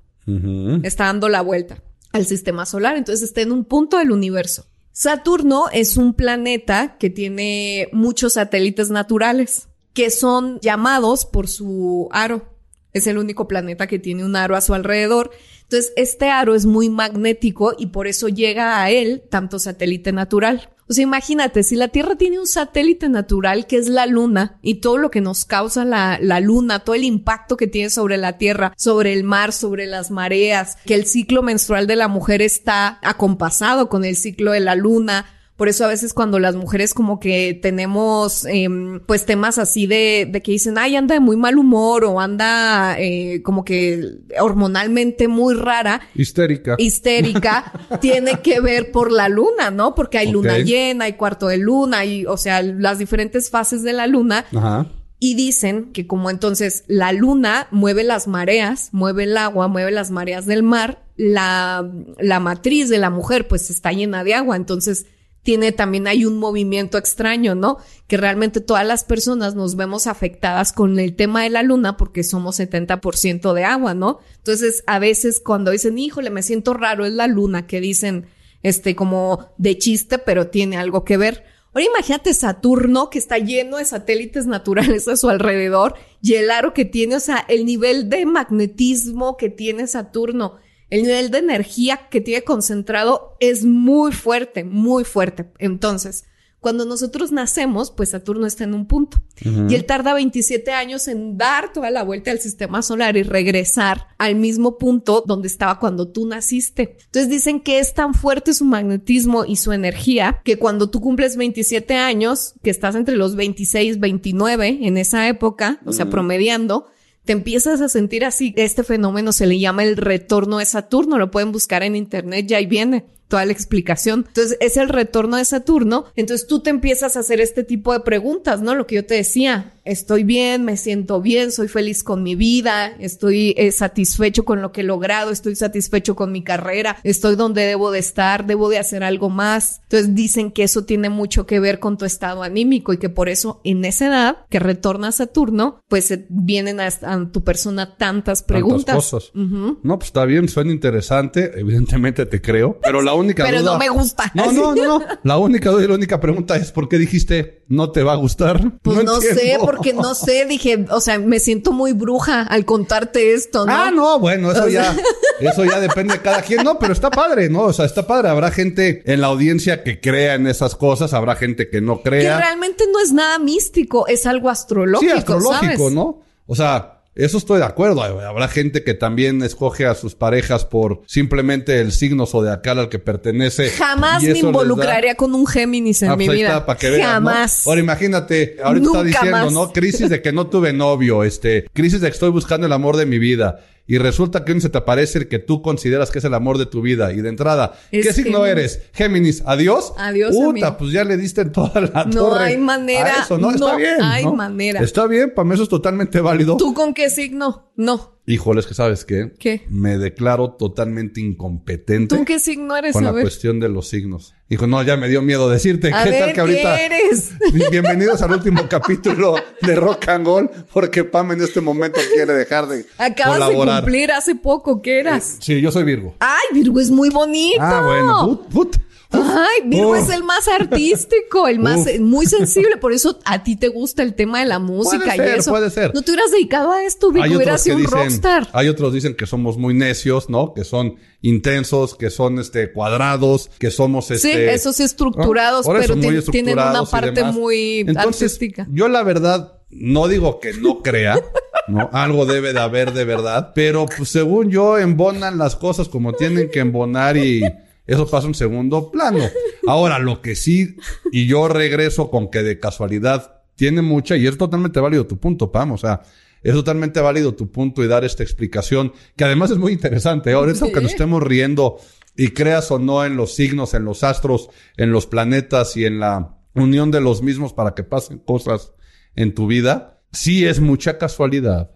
Está 0.82 1.04
dando 1.04 1.28
la 1.28 1.40
vuelta 1.40 1.84
al 2.10 2.26
sistema 2.26 2.66
solar, 2.66 2.96
entonces 2.96 3.28
está 3.28 3.40
en 3.40 3.52
un 3.52 3.64
punto 3.64 3.98
del 3.98 4.10
universo. 4.10 4.66
Saturno 4.90 5.66
es 5.72 5.96
un 5.96 6.14
planeta 6.14 6.96
que 6.98 7.10
tiene 7.10 7.88
muchos 7.92 8.32
satélites 8.32 8.90
naturales 8.90 9.68
que 9.92 10.10
son 10.10 10.58
llamados 10.62 11.26
por 11.26 11.46
su 11.46 12.08
aro. 12.10 12.52
Es 12.92 13.06
el 13.06 13.16
único 13.16 13.46
planeta 13.46 13.86
que 13.86 14.00
tiene 14.00 14.24
un 14.24 14.34
aro 14.34 14.56
a 14.56 14.60
su 14.60 14.74
alrededor. 14.74 15.30
Entonces, 15.70 15.92
este 15.94 16.28
aro 16.28 16.56
es 16.56 16.66
muy 16.66 16.88
magnético 16.88 17.76
y 17.78 17.86
por 17.86 18.08
eso 18.08 18.26
llega 18.26 18.82
a 18.82 18.90
él 18.90 19.22
tanto 19.30 19.60
satélite 19.60 20.10
natural. 20.10 20.70
O 20.88 20.92
sea, 20.92 21.04
imagínate, 21.04 21.62
si 21.62 21.76
la 21.76 21.86
Tierra 21.86 22.16
tiene 22.16 22.40
un 22.40 22.48
satélite 22.48 23.08
natural 23.08 23.68
que 23.68 23.76
es 23.76 23.88
la 23.88 24.06
Luna 24.06 24.58
y 24.62 24.80
todo 24.80 24.98
lo 24.98 25.12
que 25.12 25.20
nos 25.20 25.44
causa 25.44 25.84
la, 25.84 26.18
la, 26.20 26.40
Luna, 26.40 26.80
todo 26.80 26.96
el 26.96 27.04
impacto 27.04 27.56
que 27.56 27.68
tiene 27.68 27.88
sobre 27.88 28.16
la 28.16 28.36
Tierra, 28.36 28.72
sobre 28.76 29.12
el 29.12 29.22
mar, 29.22 29.52
sobre 29.52 29.86
las 29.86 30.10
mareas, 30.10 30.76
que 30.86 30.96
el 30.96 31.06
ciclo 31.06 31.44
menstrual 31.44 31.86
de 31.86 31.94
la 31.94 32.08
mujer 32.08 32.42
está 32.42 32.98
acompasado 33.02 33.88
con 33.88 34.04
el 34.04 34.16
ciclo 34.16 34.50
de 34.50 34.58
la 34.58 34.74
Luna, 34.74 35.26
por 35.60 35.68
eso 35.68 35.84
a 35.84 35.88
veces 35.88 36.14
cuando 36.14 36.38
las 36.38 36.56
mujeres 36.56 36.94
como 36.94 37.20
que 37.20 37.52
tenemos 37.52 38.46
em, 38.46 38.98
pues 39.00 39.26
temas 39.26 39.58
así 39.58 39.86
de, 39.86 40.26
de, 40.26 40.40
que 40.40 40.52
dicen, 40.52 40.78
ay, 40.78 40.96
anda 40.96 41.12
de 41.12 41.20
muy 41.20 41.36
mal 41.36 41.58
humor 41.58 42.06
o 42.06 42.18
anda 42.18 42.98
eh, 42.98 43.42
como 43.42 43.62
que 43.62 44.20
hormonalmente 44.40 45.28
muy 45.28 45.52
rara. 45.52 46.00
Histérica. 46.14 46.76
Histérica. 46.78 47.72
tiene 48.00 48.40
que 48.40 48.62
ver 48.62 48.90
por 48.90 49.12
la 49.12 49.28
luna, 49.28 49.70
¿no? 49.70 49.94
Porque 49.94 50.16
hay 50.16 50.32
luna 50.32 50.56
llena, 50.60 51.04
hay 51.04 51.12
cuarto 51.12 51.48
de 51.48 51.58
luna, 51.58 52.06
y, 52.06 52.24
o 52.24 52.38
sea, 52.38 52.62
las 52.62 52.98
diferentes 52.98 53.50
fases 53.50 53.82
de 53.82 53.92
la 53.92 54.06
luna. 54.06 54.46
Ajá. 54.56 54.86
Y 55.18 55.34
dicen 55.34 55.92
que 55.92 56.06
como 56.06 56.30
entonces 56.30 56.84
la 56.86 57.12
luna 57.12 57.68
mueve 57.70 58.02
las 58.02 58.28
mareas, 58.28 58.88
mueve 58.92 59.24
el 59.24 59.36
agua, 59.36 59.68
mueve 59.68 59.90
las 59.90 60.10
mareas 60.10 60.46
del 60.46 60.62
mar, 60.62 61.04
la, 61.18 61.86
la 62.18 62.40
matriz 62.40 62.88
de 62.88 62.96
la 62.96 63.10
mujer 63.10 63.46
pues 63.46 63.68
está 63.68 63.92
llena 63.92 64.24
de 64.24 64.32
agua. 64.32 64.56
Entonces 64.56 65.04
tiene 65.42 65.72
también 65.72 66.06
hay 66.06 66.24
un 66.24 66.38
movimiento 66.38 66.98
extraño, 66.98 67.54
¿no? 67.54 67.78
Que 68.06 68.16
realmente 68.16 68.60
todas 68.60 68.86
las 68.86 69.04
personas 69.04 69.54
nos 69.54 69.76
vemos 69.76 70.06
afectadas 70.06 70.72
con 70.72 70.98
el 70.98 71.16
tema 71.16 71.42
de 71.42 71.50
la 71.50 71.62
luna 71.62 71.96
porque 71.96 72.24
somos 72.24 72.60
70% 72.60 73.54
de 73.54 73.64
agua, 73.64 73.94
¿no? 73.94 74.20
Entonces, 74.36 74.84
a 74.86 74.98
veces 74.98 75.40
cuando 75.40 75.70
dicen, 75.70 75.98
híjole, 75.98 76.30
me 76.30 76.42
siento 76.42 76.74
raro, 76.74 77.06
es 77.06 77.12
la 77.12 77.26
luna, 77.26 77.66
que 77.66 77.80
dicen, 77.80 78.26
este, 78.62 78.94
como 78.94 79.46
de 79.56 79.78
chiste, 79.78 80.18
pero 80.18 80.48
tiene 80.48 80.76
algo 80.76 81.04
que 81.04 81.16
ver. 81.16 81.44
Ahora 81.72 81.86
imagínate 81.86 82.34
Saturno 82.34 83.10
que 83.10 83.18
está 83.18 83.38
lleno 83.38 83.76
de 83.76 83.84
satélites 83.84 84.46
naturales 84.46 85.06
a 85.06 85.16
su 85.16 85.28
alrededor 85.28 85.94
y 86.20 86.34
el 86.34 86.50
aro 86.50 86.74
que 86.74 86.84
tiene, 86.84 87.16
o 87.16 87.20
sea, 87.20 87.44
el 87.48 87.64
nivel 87.64 88.10
de 88.10 88.26
magnetismo 88.26 89.36
que 89.36 89.50
tiene 89.50 89.86
Saturno 89.86 90.56
el 90.90 91.02
nivel 91.02 91.30
de 91.30 91.38
energía 91.38 92.08
que 92.10 92.20
tiene 92.20 92.42
concentrado 92.42 93.36
es 93.40 93.64
muy 93.64 94.12
fuerte, 94.12 94.64
muy 94.64 95.04
fuerte. 95.04 95.50
Entonces, 95.58 96.24
cuando 96.60 96.84
nosotros 96.84 97.32
nacemos, 97.32 97.90
pues 97.90 98.10
Saturno 98.10 98.46
está 98.46 98.64
en 98.64 98.74
un 98.74 98.86
punto 98.86 99.22
y 99.42 99.74
él 99.74 99.86
tarda 99.86 100.12
27 100.12 100.72
años 100.72 101.08
en 101.08 101.38
dar 101.38 101.72
toda 101.72 101.90
la 101.90 102.02
vuelta 102.02 102.30
al 102.30 102.38
sistema 102.38 102.82
solar 102.82 103.16
y 103.16 103.22
regresar 103.22 104.08
al 104.18 104.34
mismo 104.34 104.76
punto 104.76 105.24
donde 105.26 105.48
estaba 105.48 105.78
cuando 105.78 106.08
tú 106.08 106.26
naciste. 106.26 106.98
Entonces 107.06 107.30
dicen 107.30 107.60
que 107.60 107.78
es 107.78 107.94
tan 107.94 108.12
fuerte 108.12 108.52
su 108.52 108.66
magnetismo 108.66 109.46
y 109.46 109.56
su 109.56 109.72
energía 109.72 110.42
que 110.44 110.58
cuando 110.58 110.90
tú 110.90 111.00
cumples 111.00 111.38
27 111.38 111.94
años, 111.94 112.52
que 112.62 112.68
estás 112.68 112.94
entre 112.94 113.16
los 113.16 113.36
26, 113.36 113.98
29 113.98 114.80
en 114.82 114.98
esa 114.98 115.28
época, 115.28 115.80
o 115.86 115.94
sea, 115.94 116.10
promediando, 116.10 116.88
te 117.24 117.32
empiezas 117.32 117.80
a 117.80 117.88
sentir 117.88 118.24
así. 118.24 118.54
Este 118.56 118.82
fenómeno 118.82 119.32
se 119.32 119.46
le 119.46 119.58
llama 119.58 119.84
el 119.84 119.96
retorno 119.96 120.58
de 120.58 120.64
Saturno. 120.64 121.18
Lo 121.18 121.30
pueden 121.30 121.52
buscar 121.52 121.82
en 121.82 121.96
internet, 121.96 122.46
ya 122.46 122.58
ahí 122.58 122.66
viene 122.66 123.04
toda 123.28 123.46
la 123.46 123.52
explicación. 123.52 124.24
Entonces, 124.26 124.58
es 124.60 124.76
el 124.76 124.88
retorno 124.88 125.36
de 125.36 125.44
Saturno. 125.44 126.06
Entonces, 126.16 126.46
tú 126.46 126.60
te 126.60 126.70
empiezas 126.70 127.16
a 127.16 127.20
hacer 127.20 127.40
este 127.40 127.62
tipo 127.62 127.92
de 127.92 128.00
preguntas, 128.00 128.60
¿no? 128.60 128.74
Lo 128.74 128.86
que 128.86 128.96
yo 128.96 129.06
te 129.06 129.14
decía, 129.14 129.72
estoy 129.84 130.24
bien, 130.24 130.64
me 130.64 130.76
siento 130.76 131.20
bien, 131.20 131.52
soy 131.52 131.68
feliz 131.68 132.02
con 132.02 132.22
mi 132.22 132.34
vida, 132.34 132.88
estoy 132.98 133.54
eh, 133.56 133.72
satisfecho 133.72 134.44
con 134.44 134.62
lo 134.62 134.72
que 134.72 134.82
he 134.82 134.84
logrado, 134.84 135.30
estoy 135.30 135.56
satisfecho 135.56 136.14
con 136.16 136.32
mi 136.32 136.42
carrera, 136.42 136.96
estoy 137.04 137.36
donde 137.36 137.62
debo 137.62 137.90
de 137.90 137.98
estar, 137.98 138.46
debo 138.46 138.68
de 138.68 138.78
hacer 138.78 139.02
algo 139.02 139.30
más. 139.30 139.80
Entonces, 139.84 140.14
dicen 140.14 140.50
que 140.50 140.62
eso 140.62 140.84
tiene 140.84 141.08
mucho 141.08 141.46
que 141.46 141.60
ver 141.60 141.78
con 141.78 141.98
tu 141.98 142.04
estado 142.04 142.42
anímico 142.42 142.92
y 142.92 142.98
que 142.98 143.08
por 143.08 143.28
eso 143.28 143.60
en 143.64 143.84
esa 143.84 144.06
edad 144.06 144.36
que 144.48 144.58
retorna 144.58 145.12
Saturno, 145.12 145.80
pues 145.88 146.12
vienen 146.28 146.80
a, 146.80 146.90
tu 147.32 147.42
persona 147.42 147.96
tantas 147.96 148.42
preguntas. 148.42 148.86
Tantas 148.86 149.10
cosas. 149.10 149.30
No, 149.34 149.98
pues 149.98 150.08
está 150.08 150.24
bien, 150.24 150.48
suena 150.48 150.72
interesante, 150.72 151.52
evidentemente 151.56 152.26
te 152.26 152.40
creo, 152.40 152.78
pero 152.82 153.02
la 153.02 153.14
única 153.14 153.44
Pero 153.44 153.62
no 153.62 153.78
me 153.78 153.88
gusta. 153.88 154.30
No, 154.34 154.52
no, 154.52 154.74
no. 154.74 155.00
La 155.22 155.38
única 155.38 155.70
duda 155.70 155.84
y 155.84 155.88
la 155.88 155.94
única 155.94 156.20
pregunta 156.20 156.56
es 156.56 156.72
¿por 156.72 156.88
qué 156.88 156.98
dijiste 156.98 157.64
no 157.68 157.90
te 157.90 158.02
va 158.02 158.12
a 158.12 158.16
gustar? 158.16 158.78
Pues 158.82 159.04
no, 159.04 159.20
sé, 159.20 159.56
porque 159.60 159.79
no 159.94 160.14
sé. 160.14 160.44
Dije, 160.46 160.86
o 160.90 161.00
sea, 161.00 161.18
me 161.18 161.40
siento 161.40 161.72
muy 161.72 161.92
bruja 161.92 162.42
al 162.42 162.64
contarte 162.64 163.34
esto, 163.34 163.66
¿no? 163.66 163.72
Ah, 163.72 163.90
no, 163.90 164.18
bueno, 164.18 164.52
eso 164.52 164.68
ya, 164.68 164.96
eso 165.40 165.64
ya 165.64 165.80
depende 165.80 166.14
de 166.14 166.20
cada 166.20 166.42
quien. 166.42 166.64
No, 166.64 166.78
pero 166.78 166.92
está 166.92 167.10
padre, 167.10 167.48
¿no? 167.48 167.62
O 167.62 167.72
sea, 167.72 167.84
está 167.84 168.06
padre. 168.06 168.28
Habrá 168.28 168.50
gente 168.50 169.02
en 169.06 169.20
la 169.20 169.28
audiencia 169.28 169.82
que 169.82 170.00
crea 170.00 170.34
en 170.34 170.46
esas 170.46 170.76
cosas, 170.76 171.14
habrá 171.14 171.36
gente 171.36 171.68
que 171.68 171.80
no 171.80 172.02
crea. 172.02 172.36
Que 172.36 172.44
realmente 172.44 172.84
no 172.92 173.00
es 173.00 173.12
nada 173.12 173.38
místico, 173.38 174.06
es 174.06 174.26
algo 174.26 174.48
astrológico. 174.50 175.12
Sí, 175.12 175.18
astrológico, 175.18 175.90
¿no? 175.90 176.22
O 176.46 176.54
sea, 176.54 176.99
eso 177.14 177.38
estoy 177.38 177.58
de 177.58 177.64
acuerdo. 177.64 178.02
Habrá 178.02 178.48
gente 178.48 178.84
que 178.84 178.94
también 178.94 179.42
escoge 179.42 179.86
a 179.86 179.94
sus 179.94 180.14
parejas 180.14 180.64
por 180.64 181.02
simplemente 181.06 181.80
el 181.80 181.92
signo 181.92 182.26
zodiacal 182.26 182.78
al 182.78 182.88
que 182.88 182.98
pertenece. 182.98 183.70
Jamás 183.70 184.22
me 184.22 184.38
involucraría 184.38 185.16
con 185.16 185.34
un 185.34 185.46
Géminis 185.46 186.02
en 186.02 186.10
ah, 186.10 186.16
mi 186.16 186.26
pues 186.26 186.38
vida. 186.38 186.64
Jamás. 187.02 187.66
Ahora 187.66 187.80
imagínate, 187.80 188.56
ahorita 188.62 188.86
está 188.86 189.02
diciendo, 189.02 189.50
¿no? 189.50 189.72
Crisis 189.72 190.08
de 190.08 190.22
que 190.22 190.32
no 190.32 190.46
tuve 190.46 190.72
novio, 190.72 191.24
este, 191.24 191.66
crisis 191.72 192.00
de 192.00 192.08
que 192.08 192.14
estoy 192.14 192.30
buscando 192.30 192.66
el 192.66 192.72
amor 192.72 192.96
de 192.96 193.06
mi 193.06 193.18
vida 193.18 193.60
y 193.86 193.98
resulta 193.98 194.44
que 194.44 194.52
uno 194.52 194.60
se 194.60 194.68
te 194.68 194.78
aparece 194.78 195.18
el 195.18 195.28
que 195.28 195.38
tú 195.38 195.62
consideras 195.62 196.10
que 196.10 196.18
es 196.18 196.24
el 196.24 196.34
amor 196.34 196.58
de 196.58 196.66
tu 196.66 196.80
vida. 196.80 197.12
Y 197.12 197.20
de 197.20 197.28
entrada, 197.28 197.72
¿qué 197.90 198.12
signo 198.12 198.46
eres? 198.46 198.82
Géminis, 198.92 199.42
adiós. 199.46 199.92
Adiós. 199.96 200.34
Puta, 200.34 200.76
pues 200.76 200.92
ya 200.92 201.04
le 201.04 201.16
diste 201.16 201.44
toda 201.46 201.80
la 201.80 202.04
no 202.04 202.34
hay 202.34 202.56
manera. 202.56 203.22
eso, 203.22 203.38
¿no? 203.38 203.50
Está 203.50 203.76
bien. 203.76 204.00
hay 204.00 204.26
manera. 204.26 204.80
Está 204.80 205.06
bien, 205.06 205.32
para 205.34 205.48
mí 205.48 205.54
eso 205.54 205.64
es 205.64 205.68
totalmente 205.68 206.20
válido. 206.20 206.56
¿Tú 206.56 206.72
con 206.74 206.94
qué 206.94 207.10
signo? 207.10 207.70
No. 207.76 208.19
Híjole, 208.30 208.60
es 208.60 208.66
que 208.68 208.74
sabes 208.74 209.04
qué? 209.04 209.32
¿Qué? 209.40 209.66
Me 209.70 209.98
declaro 209.98 210.52
totalmente 210.52 211.20
incompetente. 211.20 212.16
¿Tú 212.16 212.24
qué 212.24 212.38
signo 212.38 212.76
eres? 212.76 212.92
Con 212.92 213.02
la 213.02 213.10
cuestión 213.10 213.58
de 213.58 213.68
los 213.68 213.88
signos. 213.88 214.34
Dijo, 214.48 214.68
no, 214.68 214.80
ya 214.84 214.96
me 214.96 215.08
dio 215.08 215.20
miedo 215.20 215.50
decirte. 215.50 215.88
¿Qué 215.88 216.12
tal 216.12 216.32
que 216.32 216.40
ahorita? 216.40 216.76
¿qué 216.76 216.86
eres? 216.86 217.32
Bienvenidos 217.72 218.22
al 218.22 218.30
último 218.30 218.68
capítulo 218.68 219.34
de 219.62 219.74
Rock 219.74 220.08
and 220.10 220.24
Roll, 220.24 220.50
porque 220.72 221.02
Pam 221.02 221.32
en 221.32 221.42
este 221.42 221.60
momento 221.60 221.98
quiere 222.14 222.32
dejar 222.34 222.68
de 222.68 222.86
Acabas 222.98 223.48
de 223.48 223.54
cumplir 223.56 224.12
hace 224.12 224.36
poco, 224.36 224.80
¿qué 224.80 225.00
eras? 225.00 225.38
Sí, 225.40 225.60
yo 225.60 225.72
soy 225.72 225.82
Virgo. 225.82 226.14
Ay, 226.20 226.54
Virgo 226.54 226.78
es 226.78 226.92
muy 226.92 227.10
bonito. 227.10 227.60
Ah, 227.60 227.82
bueno. 227.84 228.26
Put, 228.26 228.48
put. 228.52 228.89
Ay, 229.12 229.68
Virgo 229.68 229.96
es 229.96 230.08
el 230.08 230.22
más 230.22 230.46
artístico, 230.48 231.48
el 231.48 231.58
más 231.58 231.86
muy 231.98 232.26
sensible, 232.26 232.76
por 232.76 232.92
eso 232.92 233.18
a 233.24 233.42
ti 233.42 233.56
te 233.56 233.68
gusta 233.68 234.02
el 234.02 234.14
tema 234.14 234.40
de 234.40 234.46
la 234.46 234.58
música 234.58 235.14
puede 235.16 235.36
y 235.36 235.38
eso. 235.38 235.50
Puede 235.50 235.70
ser. 235.70 235.92
No 235.94 236.02
te 236.02 236.12
hubieras 236.12 236.30
dedicado 236.30 236.72
a 236.72 236.84
esto, 236.84 237.10
Virgo, 237.10 237.36
hubieras 237.36 237.62
sido 237.62 237.76
un 237.76 237.84
rockstar. 237.84 238.48
Hay 238.52 238.68
otros 238.68 238.92
dicen 238.92 239.14
que 239.14 239.26
somos 239.26 239.56
muy 239.58 239.74
necios, 239.74 240.30
¿no? 240.30 240.54
Que 240.54 240.64
son 240.64 240.96
intensos, 241.22 241.94
que 241.94 242.10
son 242.10 242.38
este 242.38 242.72
cuadrados, 242.72 243.50
que 243.58 243.70
somos 243.70 244.10
este 244.10 244.32
Sí, 244.32 244.38
esos 244.38 244.80
estructurados, 244.80 245.66
pero 245.66 245.96
tienen 246.30 246.58
una 246.58 246.84
parte 246.84 247.24
muy 247.24 247.86
artística. 247.96 248.66
Yo 248.70 248.88
la 248.88 249.02
verdad 249.02 249.54
no 249.70 250.08
digo 250.08 250.40
que 250.40 250.52
no 250.54 250.82
crea, 250.82 251.20
¿no? 251.68 251.88
Algo 251.92 252.26
debe 252.26 252.52
de 252.52 252.60
haber 252.60 252.92
de 252.92 253.04
verdad, 253.04 253.52
pero 253.54 253.86
pues 253.86 254.08
según 254.08 254.50
yo 254.50 254.78
embonan 254.78 255.38
las 255.38 255.56
cosas 255.56 255.88
como 255.88 256.12
tienen 256.12 256.50
que 256.50 256.60
embonar 256.60 257.16
y 257.16 257.42
eso 257.86 258.08
pasa 258.08 258.26
en 258.26 258.34
segundo 258.34 258.90
plano. 258.90 259.24
Ahora, 259.66 259.98
lo 259.98 260.22
que 260.22 260.36
sí, 260.36 260.76
y 261.12 261.26
yo 261.26 261.48
regreso 261.48 262.10
con 262.10 262.30
que 262.30 262.42
de 262.42 262.58
casualidad 262.58 263.42
tiene 263.56 263.82
mucha, 263.82 264.16
y 264.16 264.26
es 264.26 264.38
totalmente 264.38 264.80
válido 264.80 265.06
tu 265.06 265.18
punto, 265.18 265.52
Pam, 265.52 265.72
o 265.72 265.78
sea, 265.78 266.02
es 266.42 266.54
totalmente 266.54 267.00
válido 267.00 267.34
tu 267.34 267.50
punto 267.50 267.84
y 267.84 267.88
dar 267.88 268.04
esta 268.04 268.22
explicación, 268.22 268.92
que 269.16 269.24
además 269.24 269.50
es 269.50 269.58
muy 269.58 269.72
interesante. 269.72 270.32
Ahora, 270.32 270.52
eso 270.52 270.72
que 270.72 270.80
nos 270.80 270.92
estemos 270.92 271.22
riendo 271.22 271.78
y 272.16 272.28
creas 272.28 272.70
o 272.70 272.78
no 272.78 273.04
en 273.04 273.16
los 273.16 273.34
signos, 273.34 273.74
en 273.74 273.84
los 273.84 274.02
astros, 274.02 274.50
en 274.76 274.92
los 274.92 275.06
planetas 275.06 275.76
y 275.76 275.84
en 275.84 276.00
la 276.00 276.38
unión 276.54 276.90
de 276.90 277.00
los 277.00 277.22
mismos 277.22 277.52
para 277.52 277.74
que 277.74 277.84
pasen 277.84 278.18
cosas 278.18 278.72
en 279.16 279.34
tu 279.34 279.46
vida, 279.46 279.99
sí 280.12 280.44
es 280.44 280.60
mucha 280.60 280.98
casualidad 280.98 281.70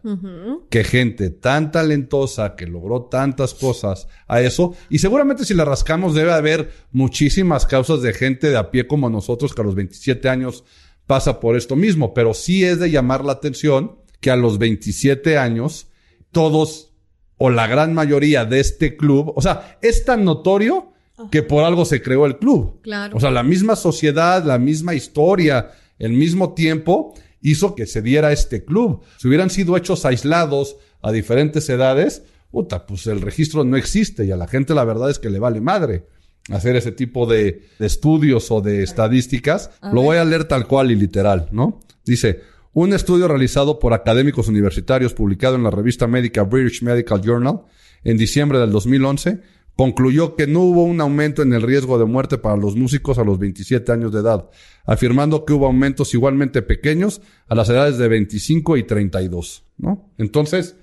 que 0.71 0.85
gente 0.85 1.31
tan 1.31 1.71
talentosa 1.71 2.57
que 2.57 2.67
logró 2.67 3.03
tantas 3.05 3.55
cosas 3.55 4.09
a 4.27 4.41
eso, 4.41 4.75
y 4.91 4.99
seguramente 4.99 5.45
si 5.45 5.55
la 5.55 5.65
rascamos 5.65 6.15
debe 6.15 6.33
haber 6.33 6.71
muchísimas 6.91 7.67
causas 7.67 8.03
de 8.03 8.13
gente 8.13 8.51
de 8.51 8.57
a 8.57 8.71
pie 8.71 8.87
como 8.87 9.09
nosotros 9.11 9.55
que 9.55 9.61
a 9.61 9.65
los 9.65 9.75
27 9.75 10.29
años 10.29 10.65
pasa 11.07 11.41
por 11.41 11.57
esto 11.57 11.77
mismo, 11.77 12.15
pero 12.15 12.35
sí 12.35 12.65
es 12.65 12.79
de 12.79 12.91
llamar 12.91 13.25
la 13.25 13.33
atención 13.33 13.99
que 14.21 14.31
a 14.31 14.37
los 14.37 14.59
27 14.59 15.39
años 15.39 15.89
todos 16.33 16.95
o 17.37 17.51
la 17.51 17.67
gran 17.67 17.95
mayoría 17.95 18.45
de 18.45 18.61
este 18.61 18.97
club, 18.97 19.33
o 19.37 19.43
sea, 19.43 19.79
es 19.83 20.05
tan 20.05 20.25
notorio 20.25 20.93
que 21.31 21.43
por 21.43 21.65
algo 21.65 21.85
se 21.85 22.03
creó 22.03 22.27
el 22.27 22.39
club. 22.39 22.81
Claro. 22.83 23.17
O 23.17 23.21
sea, 23.21 23.31
la 23.31 23.43
misma 23.43 23.77
sociedad, 23.77 24.43
la 24.45 24.59
misma 24.59 24.95
historia, 24.95 25.71
el 25.99 26.13
mismo 26.13 26.55
tiempo, 26.55 27.15
hizo 27.45 27.75
que 27.75 27.87
se 27.87 28.03
diera 28.03 28.33
este 28.33 28.65
club. 28.65 29.03
Si 29.19 29.29
hubieran 29.29 29.51
sido 29.51 29.77
hechos 29.77 30.05
aislados 30.07 30.77
a 31.03 31.13
diferentes 31.13 31.69
edades, 31.69 32.23
puta, 32.51 32.87
pues 32.87 33.07
el 33.07 33.21
registro 33.21 33.65
no 33.65 33.77
existe 33.77 34.25
y 34.25 34.33
a 34.33 34.37
la 34.37 34.49
gente 34.49 34.75
la 34.75 34.85
verdad 34.85 35.11
es 35.11 35.19
que 35.19 35.29
le 35.29 35.39
vale 35.39 35.61
madre 35.61 36.07
hacer 36.51 36.75
ese 36.75 36.91
tipo 36.91 37.27
de, 37.27 37.69
estudios 37.79 38.51
o 38.51 38.63
de 38.63 38.83
estadísticas. 38.83 39.71
Lo 39.93 40.01
voy 40.01 40.17
a 40.17 40.25
leer 40.25 40.45
tal 40.45 40.67
cual 40.67 40.91
y 40.91 40.97
literal, 40.97 41.49
¿no? 41.53 41.81
Dice, 42.07 42.41
un 42.73 42.95
estudio 42.95 43.29
realizado 43.29 43.79
por 43.79 43.93
académicos 43.93 44.49
universitarios 44.49 45.13
publicado 45.13 45.57
en 45.57 45.65
la 45.65 45.71
revista 45.71 46.07
médica 46.07 46.45
British 46.45 46.83
Medical 46.83 47.21
Journal 47.21 47.61
en 48.05 48.17
diciembre 48.17 48.59
del 48.59 48.73
2011 48.73 49.41
concluyó 49.77 50.37
que 50.37 50.47
no 50.47 50.61
hubo 50.61 50.85
un 50.85 51.01
aumento 51.01 51.43
en 51.43 51.53
el 51.53 51.63
riesgo 51.63 51.99
de 51.99 52.05
muerte 52.05 52.39
para 52.39 52.57
los 52.57 52.77
músicos 52.77 53.19
a 53.19 53.25
los 53.25 53.39
27 53.39 53.91
años 53.93 54.13
de 54.13 54.21
edad, 54.21 54.49
afirmando 54.85 55.45
que 55.45 55.53
hubo 55.53 55.67
aumentos 55.67 56.15
igualmente 56.15 56.63
pequeños 56.63 57.21
a 57.49 57.55
las 57.55 57.69
edades 57.69 57.99
de 57.99 58.09
25 58.09 58.77
y 58.77 58.85
32, 58.85 59.65
¿no? 59.79 60.11
Entonces, 60.19 60.77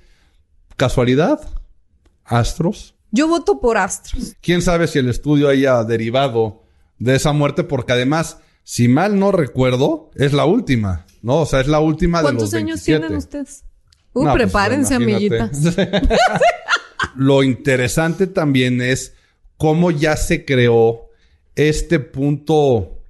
¿casualidad? 0.76 1.40
¿Astros? 2.26 2.96
Yo 3.12 3.28
voto 3.28 3.60
por 3.60 3.78
astros. 3.78 4.36
¿Quién 4.42 4.62
sabe 4.62 4.88
si 4.88 5.00
el 5.00 5.10
estudio 5.10 5.50
haya 5.50 5.84
derivado 5.84 6.64
de 6.98 7.16
esa 7.16 7.34
muerte? 7.34 7.64
Porque 7.64 7.94
además, 7.94 8.40
si 8.64 8.88
mal 8.88 9.20
no 9.20 9.32
recuerdo, 9.32 10.12
es 10.16 10.34
la 10.34 10.46
última, 10.46 11.06
¿no? 11.22 11.42
O 11.42 11.46
sea, 11.46 11.62
es 11.62 11.68
la 11.68 11.80
última 11.80 12.22
de 12.22 12.34
los 12.34 12.52
27. 12.52 12.64
¿Cuántos 12.64 12.70
años 12.70 12.84
tienen 12.84 13.18
ustedes? 13.18 13.64
Uh, 14.14 14.24
pues, 14.24 14.34
prepárense, 14.34 14.96
amiguitas. 14.96 15.62
Lo 17.16 17.44
interesante 17.44 18.28
también 18.28 18.82
es 18.82 19.16
cómo 19.58 19.92
ya 19.92 20.16
se 20.18 20.46
creó 20.46 21.10
este 21.56 22.00
punto, 22.00 23.04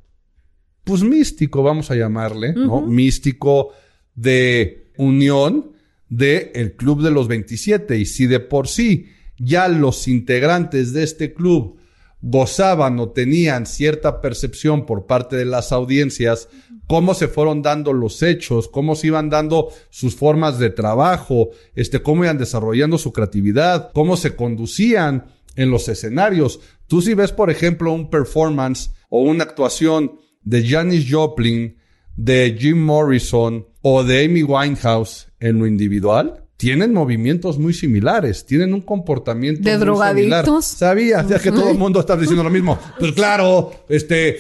pues 0.84 1.04
místico, 1.04 1.64
vamos 1.64 1.92
a 1.92 1.96
llamarle, 1.96 2.54
¿no? 2.54 2.82
Místico 2.82 3.74
de 4.16 4.92
unión 4.98 5.72
del 6.10 6.52
el 6.54 6.74
Club 6.74 7.02
de 7.04 7.12
los 7.12 7.28
27. 7.28 7.98
Y 7.98 8.06
si 8.06 8.28
de 8.28 8.40
por 8.40 8.68
sí 8.68 9.08
ya 9.38 9.68
los 9.68 10.08
integrantes 10.08 10.94
de 10.94 11.04
este 11.04 11.34
club 11.34 11.78
gozaban 12.22 13.00
o 13.00 13.10
tenían 13.10 13.66
cierta 13.66 14.22
percepción 14.22 14.86
por 14.86 15.06
parte 15.06 15.36
de 15.36 15.46
las 15.46 15.72
audiencias, 15.72 16.50
cómo 16.88 17.14
se 17.14 17.28
fueron 17.28 17.62
dando 17.62 17.94
los 17.94 18.22
hechos, 18.22 18.68
cómo 18.68 18.96
se 18.96 19.08
iban 19.08 19.30
dando 19.30 19.70
sus 19.90 20.16
formas 20.16 20.60
de 20.60 20.70
trabajo, 20.70 21.50
este, 21.74 22.02
cómo 22.02 22.24
iban 22.24 22.38
desarrollando 22.38 22.98
su 22.98 23.12
creatividad, 23.12 23.92
cómo 23.94 24.18
se 24.18 24.36
conducían 24.36 25.26
en 25.56 25.72
los 25.72 25.88
escenarios. 25.90 26.60
Tú 26.88 27.02
si 27.02 27.14
ves, 27.14 27.32
por 27.32 27.50
ejemplo, 27.50 27.92
un 27.92 28.10
performance 28.10 28.92
o 29.10 29.22
una 29.22 29.44
actuación 29.44 30.20
de 30.44 30.68
Janis 30.68 31.08
Joplin, 31.10 31.78
de 32.16 32.56
Jim 32.60 32.78
Morrison 32.78 33.66
o 33.82 34.04
de 34.04 34.26
Amy 34.26 34.44
Winehouse 34.44 35.28
en 35.40 35.60
lo 35.60 35.66
individual, 35.68 36.46
tienen 36.62 36.94
movimientos 36.94 37.58
muy 37.58 37.74
similares, 37.74 38.46
tienen 38.46 38.76
un 38.76 38.82
comportamiento 38.82 39.64
de 39.64 39.72
muy 39.78 39.80
drogadictos. 39.84 40.64
Sabía, 40.64 41.26
que 41.42 41.52
todo 41.52 41.72
el 41.72 41.78
mundo 41.80 42.00
está 42.00 42.16
diciendo 42.16 42.44
lo 42.44 42.52
mismo. 42.52 42.78
Pues 43.00 43.14
claro, 43.14 43.72
este, 43.90 44.38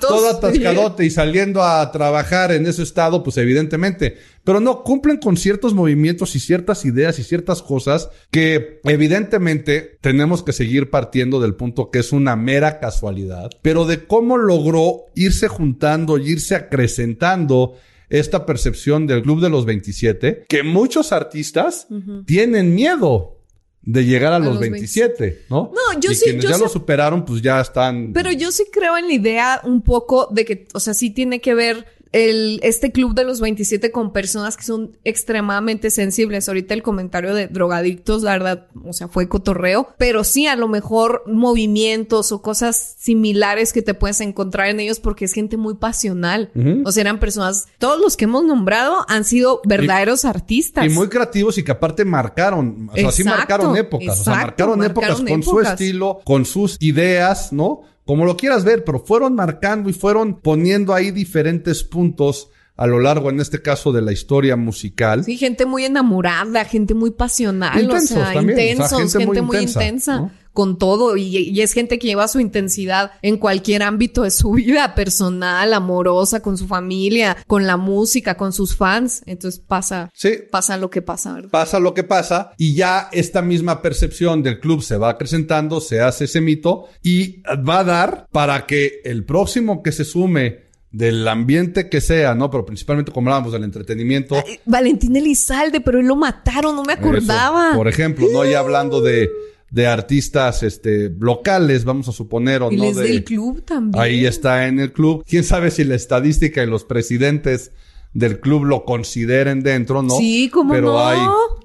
todo 0.00 0.28
atascadote 0.28 1.04
y 1.06 1.10
saliendo 1.10 1.62
a 1.62 1.90
trabajar 1.92 2.52
en 2.52 2.66
ese 2.66 2.82
estado, 2.82 3.22
pues 3.22 3.38
evidentemente. 3.38 4.18
Pero 4.44 4.60
no, 4.60 4.82
cumplen 4.82 5.16
con 5.16 5.38
ciertos 5.38 5.72
movimientos 5.72 6.36
y 6.36 6.40
ciertas 6.40 6.84
ideas 6.84 7.18
y 7.18 7.22
ciertas 7.22 7.62
cosas 7.62 8.10
que 8.30 8.80
evidentemente 8.84 9.96
tenemos 10.02 10.42
que 10.42 10.52
seguir 10.52 10.90
partiendo 10.90 11.40
del 11.40 11.54
punto 11.54 11.90
que 11.90 12.00
es 12.00 12.12
una 12.12 12.36
mera 12.36 12.80
casualidad, 12.80 13.48
pero 13.62 13.86
de 13.86 14.04
cómo 14.06 14.36
logró 14.36 15.06
irse 15.14 15.48
juntando 15.48 16.18
y 16.18 16.32
irse 16.32 16.54
acrecentando 16.54 17.76
esta 18.10 18.44
percepción 18.44 19.06
del 19.06 19.22
Club 19.22 19.40
de 19.40 19.48
los 19.48 19.64
27, 19.64 20.44
que 20.48 20.62
muchos 20.62 21.12
artistas 21.12 21.86
tienen 22.26 22.74
miedo 22.74 23.38
de 23.82 24.04
llegar 24.04 24.32
a, 24.32 24.38
los, 24.38 24.58
27, 24.58 25.46
¿no? 25.48 25.72
No, 25.72 26.00
yo 26.00 26.10
y 26.10 26.14
sí. 26.14 26.24
Quienes 26.24 26.44
ya 26.44 26.58
lo 26.58 26.68
superaron, 26.68 27.24
pues 27.24 27.40
ya 27.40 27.60
están. 27.60 28.12
Pero 28.12 28.30
yo 28.30 28.52
sí 28.52 28.66
creo 28.70 28.98
en 28.98 29.06
la 29.06 29.14
idea 29.14 29.60
un 29.64 29.80
poco 29.82 30.28
de 30.30 30.44
que, 30.44 30.66
o 30.74 30.80
sea, 30.80 30.92
sí 30.92 31.10
tiene 31.10 31.40
que 31.40 31.54
ver 31.54 31.86
el, 32.12 32.58
este 32.62 32.90
club 32.90 33.14
de 33.14 33.24
los 33.24 33.40
27 33.40 33.92
con 33.92 34.12
personas 34.12 34.56
que 34.56 34.64
son 34.64 34.96
extremadamente 35.04 35.90
sensibles. 35.90 36.48
Ahorita 36.48 36.74
el 36.74 36.82
comentario 36.82 37.34
de 37.34 37.46
drogadictos, 37.46 38.22
la 38.22 38.32
verdad, 38.32 38.66
o 38.84 38.92
sea, 38.92 39.08
fue 39.08 39.28
cotorreo, 39.28 39.94
pero 39.96 40.24
sí 40.24 40.46
a 40.46 40.56
lo 40.56 40.66
mejor 40.66 41.22
movimientos 41.26 42.32
o 42.32 42.42
cosas 42.42 42.96
similares 42.98 43.72
que 43.72 43.82
te 43.82 43.94
puedes 43.94 44.20
encontrar 44.20 44.68
en 44.68 44.80
ellos 44.80 44.98
porque 44.98 45.24
es 45.24 45.32
gente 45.32 45.56
muy 45.56 45.74
pasional. 45.74 46.50
O 46.84 46.92
sea, 46.92 47.02
eran 47.02 47.20
personas, 47.20 47.68
todos 47.78 48.00
los 48.00 48.16
que 48.16 48.24
hemos 48.24 48.44
nombrado 48.44 49.04
han 49.08 49.24
sido 49.24 49.60
verdaderos 49.64 50.24
artistas. 50.24 50.86
Y 50.86 50.88
muy 50.88 51.08
creativos 51.08 51.58
y 51.58 51.64
que 51.64 51.72
aparte 51.72 52.04
marcaron, 52.04 52.90
o 52.92 52.96
sea, 52.96 53.12
sí 53.12 53.24
marcaron 53.24 53.76
épocas, 53.76 54.20
o 54.20 54.24
sea, 54.24 54.34
marcaron, 54.34 54.82
épocas 54.82 55.20
con 55.20 55.42
su 55.42 55.60
estilo, 55.60 56.20
con 56.24 56.44
sus 56.44 56.76
ideas, 56.80 57.52
¿no? 57.52 57.82
Como 58.10 58.24
lo 58.24 58.36
quieras 58.36 58.64
ver, 58.64 58.82
pero 58.82 58.98
fueron 58.98 59.36
marcando 59.36 59.88
y 59.88 59.92
fueron 59.92 60.40
poniendo 60.40 60.94
ahí 60.94 61.12
diferentes 61.12 61.84
puntos 61.84 62.50
a 62.74 62.88
lo 62.88 62.98
largo, 62.98 63.30
en 63.30 63.38
este 63.38 63.62
caso, 63.62 63.92
de 63.92 64.02
la 64.02 64.10
historia 64.10 64.56
musical. 64.56 65.22
Sí, 65.22 65.36
gente 65.36 65.64
muy 65.64 65.84
enamorada, 65.84 66.64
gente 66.64 66.92
muy 66.92 67.12
pasional, 67.12 67.88
o 67.88 68.00
sea, 68.00 68.34
intensos, 68.34 69.12
gente, 69.16 69.42
muy, 69.42 69.58
intensa 69.58 70.28
con 70.52 70.78
todo 70.78 71.16
y, 71.16 71.60
es 71.60 71.72
gente 71.72 71.98
que 71.98 72.08
lleva 72.08 72.28
su 72.28 72.40
intensidad 72.40 73.12
en 73.22 73.36
cualquier 73.36 73.82
ámbito 73.82 74.22
de 74.22 74.30
su 74.30 74.52
vida 74.52 74.94
personal, 74.94 75.72
amorosa, 75.74 76.40
con 76.40 76.56
su 76.56 76.66
familia, 76.66 77.36
con 77.46 77.66
la 77.66 77.76
música, 77.76 78.36
con 78.36 78.52
sus 78.52 78.76
fans. 78.76 79.22
Entonces 79.26 79.60
pasa, 79.60 80.10
pasa 80.50 80.76
lo 80.76 80.90
que 80.90 81.02
pasa. 81.02 81.34
¿verdad? 81.34 81.50
Pasa 81.50 81.78
lo 81.78 81.94
que 81.94 82.04
pasa 82.04 82.52
y 82.56 82.74
ya 82.74 83.08
esta 83.12 83.42
misma 83.42 83.82
percepción 83.82 84.42
del 84.42 84.60
club 84.60 84.82
se 84.82 84.96
va 84.96 85.10
acrecentando, 85.10 85.80
se 85.80 86.00
hace 86.00 86.24
ese 86.24 86.40
mito 86.40 86.86
y 87.02 87.42
va 87.42 87.80
a 87.80 87.84
dar 87.84 88.26
para 88.32 88.66
que 88.66 89.00
el 89.04 89.24
próximo 89.24 89.82
que 89.82 89.92
se 89.92 90.04
sume 90.04 90.70
del 90.92 91.26
ambiente 91.28 91.88
que 91.88 92.00
sea, 92.00 92.34
¿no? 92.34 92.50
Pero 92.50 92.66
principalmente 92.66 93.12
como 93.12 93.28
hablábamos 93.28 93.52
del 93.52 93.64
entretenimiento. 93.64 94.36
Valentín 94.64 95.14
Elizalde, 95.16 95.80
pero 95.80 96.00
él 96.00 96.06
lo 96.06 96.16
mataron, 96.16 96.74
no 96.74 96.82
me 96.82 96.94
acordaba. 96.94 97.74
por 97.74 97.88
ejemplo, 97.88 98.26
¿no? 98.32 98.44
Ya 98.44 98.58
hablando 98.58 99.00
de, 99.00 99.30
de 99.70 99.86
artistas 99.86 100.62
este, 100.62 101.10
locales, 101.18 101.84
vamos 101.84 102.08
a 102.08 102.12
suponer, 102.12 102.62
o 102.62 102.70
no. 102.70 102.84
Es 102.84 102.96
del 102.96 103.24
club 103.24 103.62
también. 103.64 104.02
Ahí 104.02 104.26
está 104.26 104.66
en 104.66 104.80
el 104.80 104.92
club. 104.92 105.24
Quién 105.26 105.44
sabe 105.44 105.70
si 105.70 105.84
la 105.84 105.94
estadística 105.94 106.62
y 106.62 106.66
los 106.66 106.84
presidentes 106.84 107.72
del 108.12 108.40
club 108.40 108.64
lo 108.64 108.84
consideren 108.84 109.62
dentro, 109.62 110.02
¿no? 110.02 110.16
Sí, 110.16 110.50
como 110.52 110.72
Pero 110.72 110.92
no. 110.92 111.06
hay, 111.06 111.18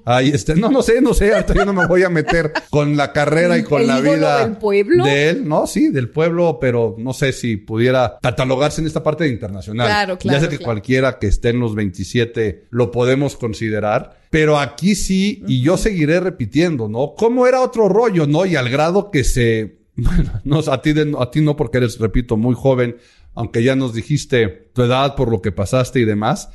hay 0.05 0.29
este, 0.29 0.55
no, 0.55 0.69
no 0.69 0.83
sé, 0.83 1.01
no 1.01 1.15
sé, 1.15 1.33
hasta 1.33 1.55
yo 1.55 1.65
no 1.65 1.73
me 1.73 1.87
voy 1.87 2.03
a 2.03 2.09
meter 2.09 2.53
con 2.69 2.95
la 2.95 3.11
carrera 3.11 3.57
y 3.57 3.63
con 3.63 3.87
la 3.87 3.99
vida 3.99 4.45
del 4.45 4.57
pueblo? 4.57 5.03
de 5.03 5.29
él, 5.29 5.47
¿no? 5.47 5.65
Sí, 5.65 5.89
del 5.89 6.09
pueblo, 6.09 6.59
pero 6.61 6.95
no 6.99 7.13
sé 7.13 7.33
si 7.33 7.57
pudiera 7.57 8.19
catalogarse 8.21 8.81
en 8.81 8.87
esta 8.87 9.01
parte 9.01 9.27
internacional. 9.27 9.87
Claro, 9.87 10.19
claro. 10.19 10.39
Ya 10.39 10.45
sé 10.45 10.55
que 10.55 10.63
cualquiera 10.63 11.17
que 11.17 11.27
esté 11.27 11.49
en 11.49 11.59
los 11.59 11.73
27 11.73 12.67
lo 12.69 12.91
podemos 12.91 13.35
considerar, 13.35 14.24
pero 14.35 14.59
aquí 14.59 14.95
sí, 14.95 15.45
y 15.47 15.61
yo 15.61 15.77
seguiré 15.77 16.19
repitiendo, 16.19 16.89
¿no? 16.89 17.13
¿Cómo 17.17 17.47
era 17.47 17.61
otro 17.61 17.87
rollo, 17.87 18.27
no? 18.27 18.45
Y 18.45 18.57
al 18.57 18.67
grado 18.67 19.09
que 19.09 19.23
se 19.23 19.77
bueno, 19.95 20.41
no, 20.43 20.59
a 20.59 20.81
ti, 20.81 20.93
a 21.17 21.31
ti 21.31 21.39
no 21.39 21.55
porque 21.55 21.77
eres, 21.77 21.99
repito, 21.99 22.35
muy 22.35 22.53
joven, 22.53 22.97
aunque 23.33 23.63
ya 23.63 23.77
nos 23.77 23.93
dijiste 23.93 24.49
tu 24.73 24.81
edad 24.81 25.15
por 25.15 25.31
lo 25.31 25.41
que 25.41 25.53
pasaste 25.53 26.01
y 26.01 26.03
demás. 26.03 26.49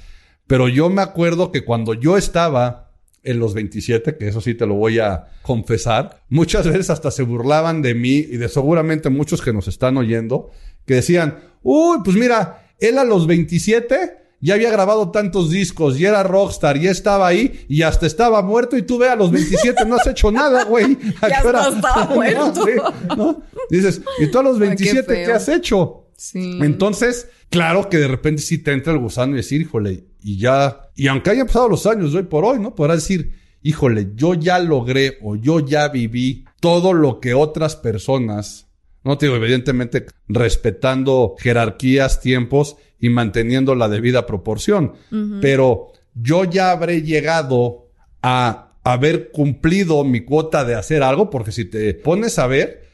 Pero 0.47 0.69
yo 0.69 0.91
me 0.91 1.01
acuerdo 1.01 1.53
que 1.53 1.65
cuando 1.65 1.95
yo 1.95 2.19
estaba 2.19 2.93
en 3.23 3.39
los 3.39 3.55
27, 3.55 4.19
que 4.19 4.29
eso 4.29 4.43
sí 4.43 4.53
te 4.53 4.67
lo 4.67 4.75
voy 4.75 4.99
a 4.99 5.29
confesar, 5.41 6.23
muchas 6.29 6.67
veces 6.67 6.91
hasta 6.91 7.11
se 7.11 7.23
burlaban 7.23 7.81
de 7.81 7.95
mí 7.95 8.17
y 8.17 8.37
de 8.37 8.51
seguramente 8.51 9.09
muchos 9.09 9.41
que 9.41 9.55
nos 9.55 9.69
están 9.69 9.97
oyendo, 9.97 10.51
que 10.85 10.97
decían, 10.97 11.39
uy, 11.63 12.01
pues 12.05 12.15
mira, 12.15 12.75
él 12.79 12.99
a 12.99 13.05
los 13.05 13.27
27 13.27 14.19
ya 14.41 14.55
había 14.55 14.71
grabado 14.71 15.11
tantos 15.11 15.51
discos 15.51 15.99
y 15.99 16.07
era 16.07 16.23
rockstar 16.23 16.77
y 16.77 16.87
estaba 16.87 17.27
ahí 17.27 17.65
y 17.69 17.83
hasta 17.83 18.07
estaba 18.07 18.43
muerto 18.43 18.77
y 18.77 18.83
tú 18.83 18.99
ve 18.99 19.09
a 19.09 19.17
los 19.17 19.31
27 19.31 19.85
no 19.85 19.97
has 19.97 20.07
hecho 20.07 20.31
nada, 20.31 20.65
güey. 20.65 20.97
ya 21.23 21.39
estaba 21.39 22.07
muerto. 22.15 22.65
Dices, 23.69 24.01
¿y 24.19 24.27
tú 24.29 24.39
a 24.39 24.43
los 24.43 24.59
27 24.59 25.25
qué 25.25 25.33
has 25.33 25.49
hecho? 25.49 26.07
Sí. 26.17 26.59
Entonces, 26.63 27.29
claro 27.49 27.89
que 27.89 27.99
de 27.99 28.09
repente 28.09 28.43
sí 28.43 28.59
te 28.59 28.73
entra 28.73 28.93
el 28.93 28.99
gusano 28.99 29.33
y 29.35 29.37
decir, 29.37 29.61
híjole, 29.61 30.05
y 30.23 30.39
ya, 30.39 30.91
y 30.95 31.09
aunque 31.09 31.31
hayan 31.31 31.47
pasado 31.47 31.69
los 31.69 31.87
años 31.87 32.13
de 32.13 32.19
hoy 32.19 32.25
por 32.25 32.45
hoy, 32.45 32.59
¿no? 32.59 32.75
Podrás 32.75 32.99
decir, 32.99 33.33
híjole, 33.63 34.13
yo 34.15 34.35
ya 34.35 34.59
logré 34.59 35.19
o 35.23 35.37
yo 35.37 35.61
ya 35.61 35.89
viví 35.89 36.45
todo 36.61 36.93
lo 36.93 37.21
que 37.21 37.35
otras 37.35 37.77
personas, 37.77 38.69
no 39.05 39.19
te 39.19 39.27
digo, 39.27 39.37
evidentemente 39.37 40.07
respetando 40.29 41.35
jerarquías, 41.39 42.21
tiempos 42.21 42.77
y 42.99 43.09
manteniendo 43.09 43.75
la 43.75 43.89
debida 43.89 44.27
proporción, 44.27 44.95
pero 45.41 45.93
yo 46.15 46.45
ya 46.45 46.71
habré 46.71 47.03
llegado 47.03 47.87
a 48.23 48.75
haber 48.85 49.31
cumplido 49.31 50.05
mi 50.05 50.21
cuota 50.23 50.65
de 50.65 50.75
hacer 50.75 51.03
algo, 51.03 51.31
porque 51.31 51.53
si 51.53 51.65
te 51.65 51.95
pones 51.95 52.39
a 52.39 52.47
ver, 52.47 52.89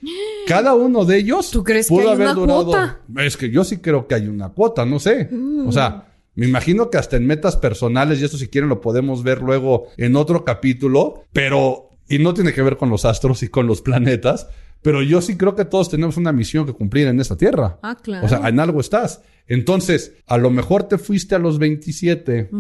cada 0.46 0.74
uno 0.74 1.04
de 1.04 1.18
ellos 1.18 1.50
¿Tú 1.50 1.64
crees 1.64 1.88
pudo 1.88 2.02
que 2.02 2.08
hay 2.08 2.14
haber 2.14 2.26
una 2.28 2.34
durado. 2.34 2.64
Cuota? 2.64 3.00
Es 3.18 3.36
que 3.36 3.50
yo 3.50 3.64
sí 3.64 3.78
creo 3.78 4.06
que 4.06 4.14
hay 4.14 4.28
una 4.28 4.50
cuota, 4.50 4.84
no 4.84 5.00
sé. 5.00 5.28
O 5.66 5.72
sea, 5.72 6.12
me 6.34 6.46
imagino 6.46 6.90
que 6.90 6.98
hasta 6.98 7.16
en 7.16 7.26
metas 7.26 7.56
personales, 7.56 8.20
y 8.20 8.24
esto 8.24 8.36
si 8.36 8.48
quieren 8.48 8.68
lo 8.68 8.80
podemos 8.80 9.22
ver 9.22 9.42
luego 9.42 9.88
en 9.96 10.16
otro 10.16 10.44
capítulo, 10.44 11.24
pero, 11.32 11.90
y 12.08 12.18
no 12.18 12.34
tiene 12.34 12.52
que 12.52 12.62
ver 12.62 12.76
con 12.76 12.90
los 12.90 13.04
astros 13.04 13.42
y 13.42 13.48
con 13.48 13.66
los 13.66 13.80
planetas, 13.82 14.48
pero 14.86 15.02
yo 15.02 15.20
sí 15.20 15.36
creo 15.36 15.56
que 15.56 15.64
todos 15.64 15.90
tenemos 15.90 16.16
una 16.16 16.30
misión 16.30 16.64
que 16.64 16.72
cumplir 16.72 17.08
en 17.08 17.18
esta 17.18 17.36
tierra. 17.36 17.80
Ah, 17.82 17.96
claro. 18.00 18.24
O 18.24 18.28
sea, 18.28 18.48
en 18.48 18.60
algo 18.60 18.78
estás. 18.78 19.20
Entonces, 19.48 20.14
a 20.28 20.38
lo 20.38 20.48
mejor 20.48 20.84
te 20.84 20.96
fuiste 20.96 21.34
a 21.34 21.40
los 21.40 21.58
27 21.58 22.50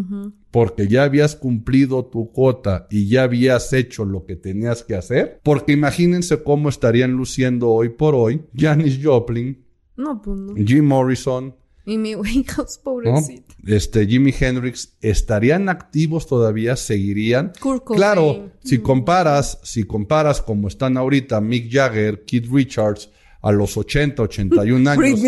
porque 0.50 0.88
ya 0.88 1.04
habías 1.04 1.36
cumplido 1.36 2.06
tu 2.06 2.32
cuota 2.32 2.88
y 2.90 3.06
ya 3.06 3.22
habías 3.22 3.72
hecho 3.72 4.04
lo 4.04 4.24
que 4.24 4.34
tenías 4.34 4.82
que 4.82 4.96
hacer. 4.96 5.38
Porque 5.44 5.70
imagínense 5.70 6.42
cómo 6.42 6.68
estarían 6.68 7.12
luciendo 7.12 7.70
hoy 7.70 7.90
por 7.90 8.16
hoy 8.16 8.42
Janis 8.56 8.98
Joplin, 9.00 9.64
no, 9.96 10.20
pues 10.20 10.36
no. 10.36 10.54
Jim 10.56 10.84
Morrison, 10.84 11.54
y 11.86 11.98
mi 11.98 12.14
Winehouse, 12.14 12.78
pobrecito. 12.84 13.54
Este, 13.64 14.06
Jimi 14.06 14.34
Hendrix, 14.38 14.96
¿estarían 15.00 15.68
activos 15.68 16.26
todavía? 16.26 16.76
¿Seguirían? 16.76 17.52
claro, 17.86 18.50
si 18.62 18.78
comparas, 18.78 19.60
si 19.62 19.84
comparas 19.84 20.42
como 20.42 20.68
están 20.68 20.96
ahorita 20.96 21.40
Mick 21.40 21.72
Jagger, 21.72 22.24
Keith 22.24 22.48
Richards, 22.52 23.10
a 23.40 23.52
los 23.52 23.76
80, 23.76 24.22
81 24.22 24.90
años. 24.90 25.20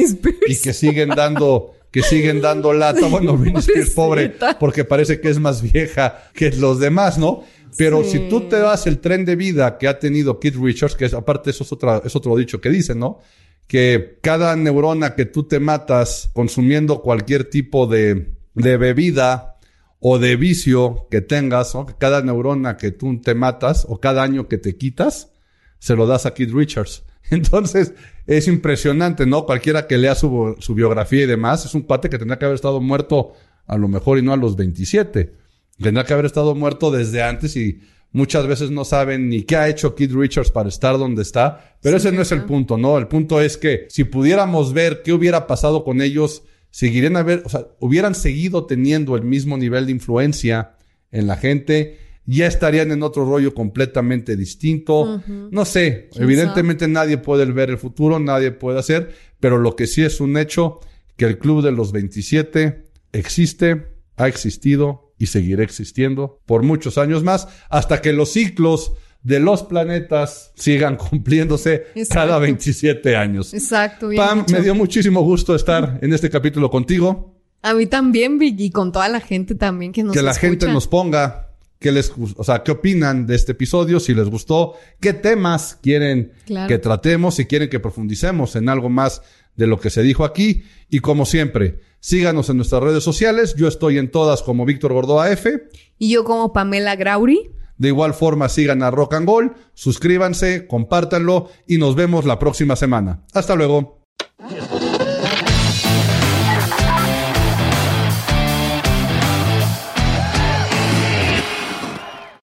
y 0.49 0.57
que 0.57 0.73
siguen 0.73 1.11
dando, 1.11 1.75
que 1.93 2.03
siguen 2.03 2.41
dando 2.41 2.73
lata. 2.73 3.07
Bueno, 3.11 3.37
Britney 3.37 3.61
Spears, 3.61 3.91
pobre, 3.91 4.35
porque 4.59 4.85
parece 4.85 5.21
que 5.21 5.31
es 5.31 5.39
más 5.39 5.63
vieja 5.63 6.29
que 6.35 6.51
los 6.51 6.81
demás, 6.81 7.17
¿no? 7.17 7.45
Pero 7.77 8.03
si 8.03 8.29
tú 8.29 8.49
te 8.49 8.59
das 8.59 8.87
el 8.87 8.99
tren 8.99 9.25
de 9.25 9.37
vida 9.37 9.79
que 9.79 9.87
ha 9.87 9.99
tenido 9.99 10.41
Keith 10.41 10.57
Richards, 10.57 10.97
que 10.97 11.05
es, 11.05 11.15
aparte 11.15 11.51
eso 11.51 11.63
es, 11.63 11.73
otra, 11.73 12.03
es 12.05 12.17
otro 12.17 12.35
dicho 12.37 12.61
que 12.61 12.71
dicen, 12.71 12.99
¿no? 12.99 13.21
Que 13.69 14.19
cada 14.23 14.57
neurona 14.57 15.15
que 15.15 15.27
tú 15.27 15.45
te 15.45 15.61
matas 15.61 16.31
consumiendo 16.33 17.03
cualquier 17.03 17.45
tipo 17.45 17.87
de, 17.87 18.35
bebida 18.55 19.59
o 20.01 20.19
de 20.19 20.37
vicio 20.37 21.07
que 21.11 21.21
tengas, 21.21 21.75
¿no? 21.75 21.87
cada 21.99 22.23
neurona 22.23 22.79
que 22.79 22.91
tú 22.91 23.21
te 23.21 23.35
matas 23.35 23.87
o 23.89 24.01
cada 24.01 24.23
año 24.23 24.49
que 24.49 24.57
te 24.57 24.77
quitas, 24.77 25.33
se 25.79 25.95
lo 25.95 26.07
das 26.07 26.25
a 26.25 26.35
Keith 26.35 26.51
Richards. 26.53 27.05
Entonces, 27.31 27.93
es 28.27 28.49
impresionante, 28.49 29.27
¿no? 29.27 29.45
Cualquiera 29.45 29.87
que 29.87 29.99
lea 29.99 30.15
su, 30.15 30.57
su 30.61 30.75
biografía 30.75 31.25
y 31.25 31.27
demás, 31.27 31.67
es 31.67 31.75
un 31.75 31.83
cuate 31.83 32.09
que 32.09 32.19
tendría 32.19 32.39
que 32.39 32.47
haber 32.47 32.55
estado 32.55 32.81
muerto 32.81 33.35
a 33.67 33.77
lo 33.77 33.87
mejor 33.87 34.19
y 34.19 34.23
no 34.23 34.33
a 34.33 34.37
los 34.39 34.57
27. 34.57 35.35
Tendría 35.79 36.07
que 36.07 36.13
haber 36.15 36.25
estado 36.25 36.55
muerto 36.55 36.91
desde 36.91 37.23
antes 37.23 37.55
y 37.57 37.83
Muchas 38.11 38.47
veces 38.47 38.71
no 38.71 38.85
saben 38.85 39.29
ni 39.29 39.43
qué 39.43 39.57
ha 39.57 39.69
hecho 39.69 39.95
Keith 39.95 40.13
Richards 40.13 40.51
para 40.51 40.71
estar 40.71 40.97
donde 40.97 41.23
está, 41.23 41.77
pero 41.83 41.99
ese 41.99 42.11
no 42.11 42.23
es 42.23 42.33
el 42.33 42.45
punto, 42.45 42.79
¿no? 42.79 42.97
El 42.97 43.07
punto 43.07 43.41
es 43.41 43.59
que 43.59 43.87
si 43.91 44.05
pudiéramos 44.05 44.73
ver 44.73 45.03
qué 45.03 45.13
hubiera 45.13 45.47
pasado 45.47 45.85
con 45.85 46.01
ellos, 46.01 46.43
seguirían 46.71 47.17
a 47.17 47.23
ver, 47.23 47.43
o 47.45 47.49
sea, 47.49 47.67
hubieran 47.81 48.15
seguido 48.15 48.65
teniendo 48.65 49.15
el 49.15 49.25
mismo 49.25 49.59
nivel 49.59 49.87
de 49.87 49.93
influencia 49.93 50.77
en 51.11 51.27
la 51.27 51.37
gente, 51.37 51.99
ya 52.25 52.47
estarían 52.47 52.93
en 52.93 53.03
otro 53.03 53.25
rollo 53.25 53.55
completamente 53.55 54.37
distinto. 54.37 55.23
No 55.51 55.65
sé, 55.65 56.11
evidentemente 56.15 56.87
nadie 56.89 57.19
puede 57.19 57.45
ver 57.47 57.71
el 57.71 57.79
futuro, 57.79 58.19
nadie 58.19 58.53
puede 58.53 58.79
hacer, 58.79 59.15
pero 59.41 59.59
lo 59.59 59.77
que 59.77 59.87
sí 59.87 60.03
es 60.03 60.21
un 60.21 60.37
hecho, 60.37 60.81
que 61.17 61.25
el 61.25 61.39
Club 61.39 61.63
de 61.63 61.73
los 61.73 61.93
27 61.93 62.85
existe, 63.13 63.87
ha 64.17 64.29
existido 64.29 65.08
y 65.19 65.27
seguirá 65.27 65.63
existiendo 65.63 66.41
por 66.47 66.63
muchos 66.63 66.99
años 66.99 67.23
más 67.23 67.49
hasta 67.69 68.01
que 68.01 68.13
los 68.13 68.33
ciclos 68.33 68.93
de 69.23 69.41
los 69.41 69.63
planetas 69.65 70.53
sigan 70.55 70.97
cumpliéndose 71.11 71.87
cada 72.09 72.39
27 72.39 73.17
años. 73.17 73.53
Exacto. 73.53 74.11
Pam, 74.15 74.45
me 74.51 74.61
dio 74.63 74.75
muchísimo 74.75 75.23
gusto 75.23 75.55
estar 75.55 75.99
en 76.01 76.13
este 76.13 76.31
capítulo 76.31 76.71
contigo. 76.71 77.35
A 77.63 77.75
mí 77.75 77.87
también, 77.87 78.39
y 78.41 78.71
con 78.71 78.93
toda 78.93 79.09
la 79.09 79.21
gente 79.21 79.55
también 79.57 79.93
que 79.93 80.05
nos 80.05 80.15
Que 80.15 80.23
la 80.23 80.35
gente 80.35 80.69
nos 80.69 80.87
ponga 80.87 81.49
qué 81.81 81.93
les, 81.93 82.13
o 82.37 82.45
sea, 82.45 82.63
qué 82.63 82.73
opinan 82.73 83.27
de 83.27 83.35
este 83.35 83.53
episodio, 83.53 84.01
si 84.01 84.15
les 84.15 84.29
gustó, 84.29 84.75
qué 85.01 85.13
temas 85.13 85.79
quieren 85.81 86.33
que 86.47 86.79
tratemos, 86.79 87.37
si 87.37 87.47
quieren 87.47 87.69
que 87.69 87.81
profundicemos 87.81 88.57
en 88.57 88.69
algo 88.69 88.89
más 88.89 89.23
de 89.59 89.67
lo 89.67 89.79
que 89.79 89.91
se 89.91 90.03
dijo 90.03 90.25
aquí. 90.25 90.63
Y 90.89 91.01
como 91.01 91.27
siempre, 91.27 91.81
síganos 92.01 92.49
en 92.49 92.57
nuestras 92.57 92.83
redes 92.83 93.05
sociales. 93.05 93.55
Yo 93.59 93.69
estoy 93.69 93.99
en 93.99 94.11
todas 94.11 94.43
como 94.43 94.65
Víctor 94.65 94.95
Gordoa 94.95 95.31
F. 95.33 95.69
Y 95.99 96.11
yo 96.11 96.25
como 96.25 96.55
Pamela 96.55 96.97
Grauri. 96.97 97.51
De 97.77 97.89
igual 97.89 98.15
forma, 98.15 98.49
sigan 98.49 98.83
a 98.83 98.91
Rock 98.91 99.15
and 99.15 99.27
Gold, 99.27 99.53
suscríbanse, 99.75 100.67
compártanlo 100.67 101.49
y 101.69 101.79
nos 101.79 101.95
vemos 101.95 102.25
la 102.25 102.41
próxima 102.41 102.75
semana. 102.75 103.25
Hasta 103.35 103.55
luego. 103.55 104.01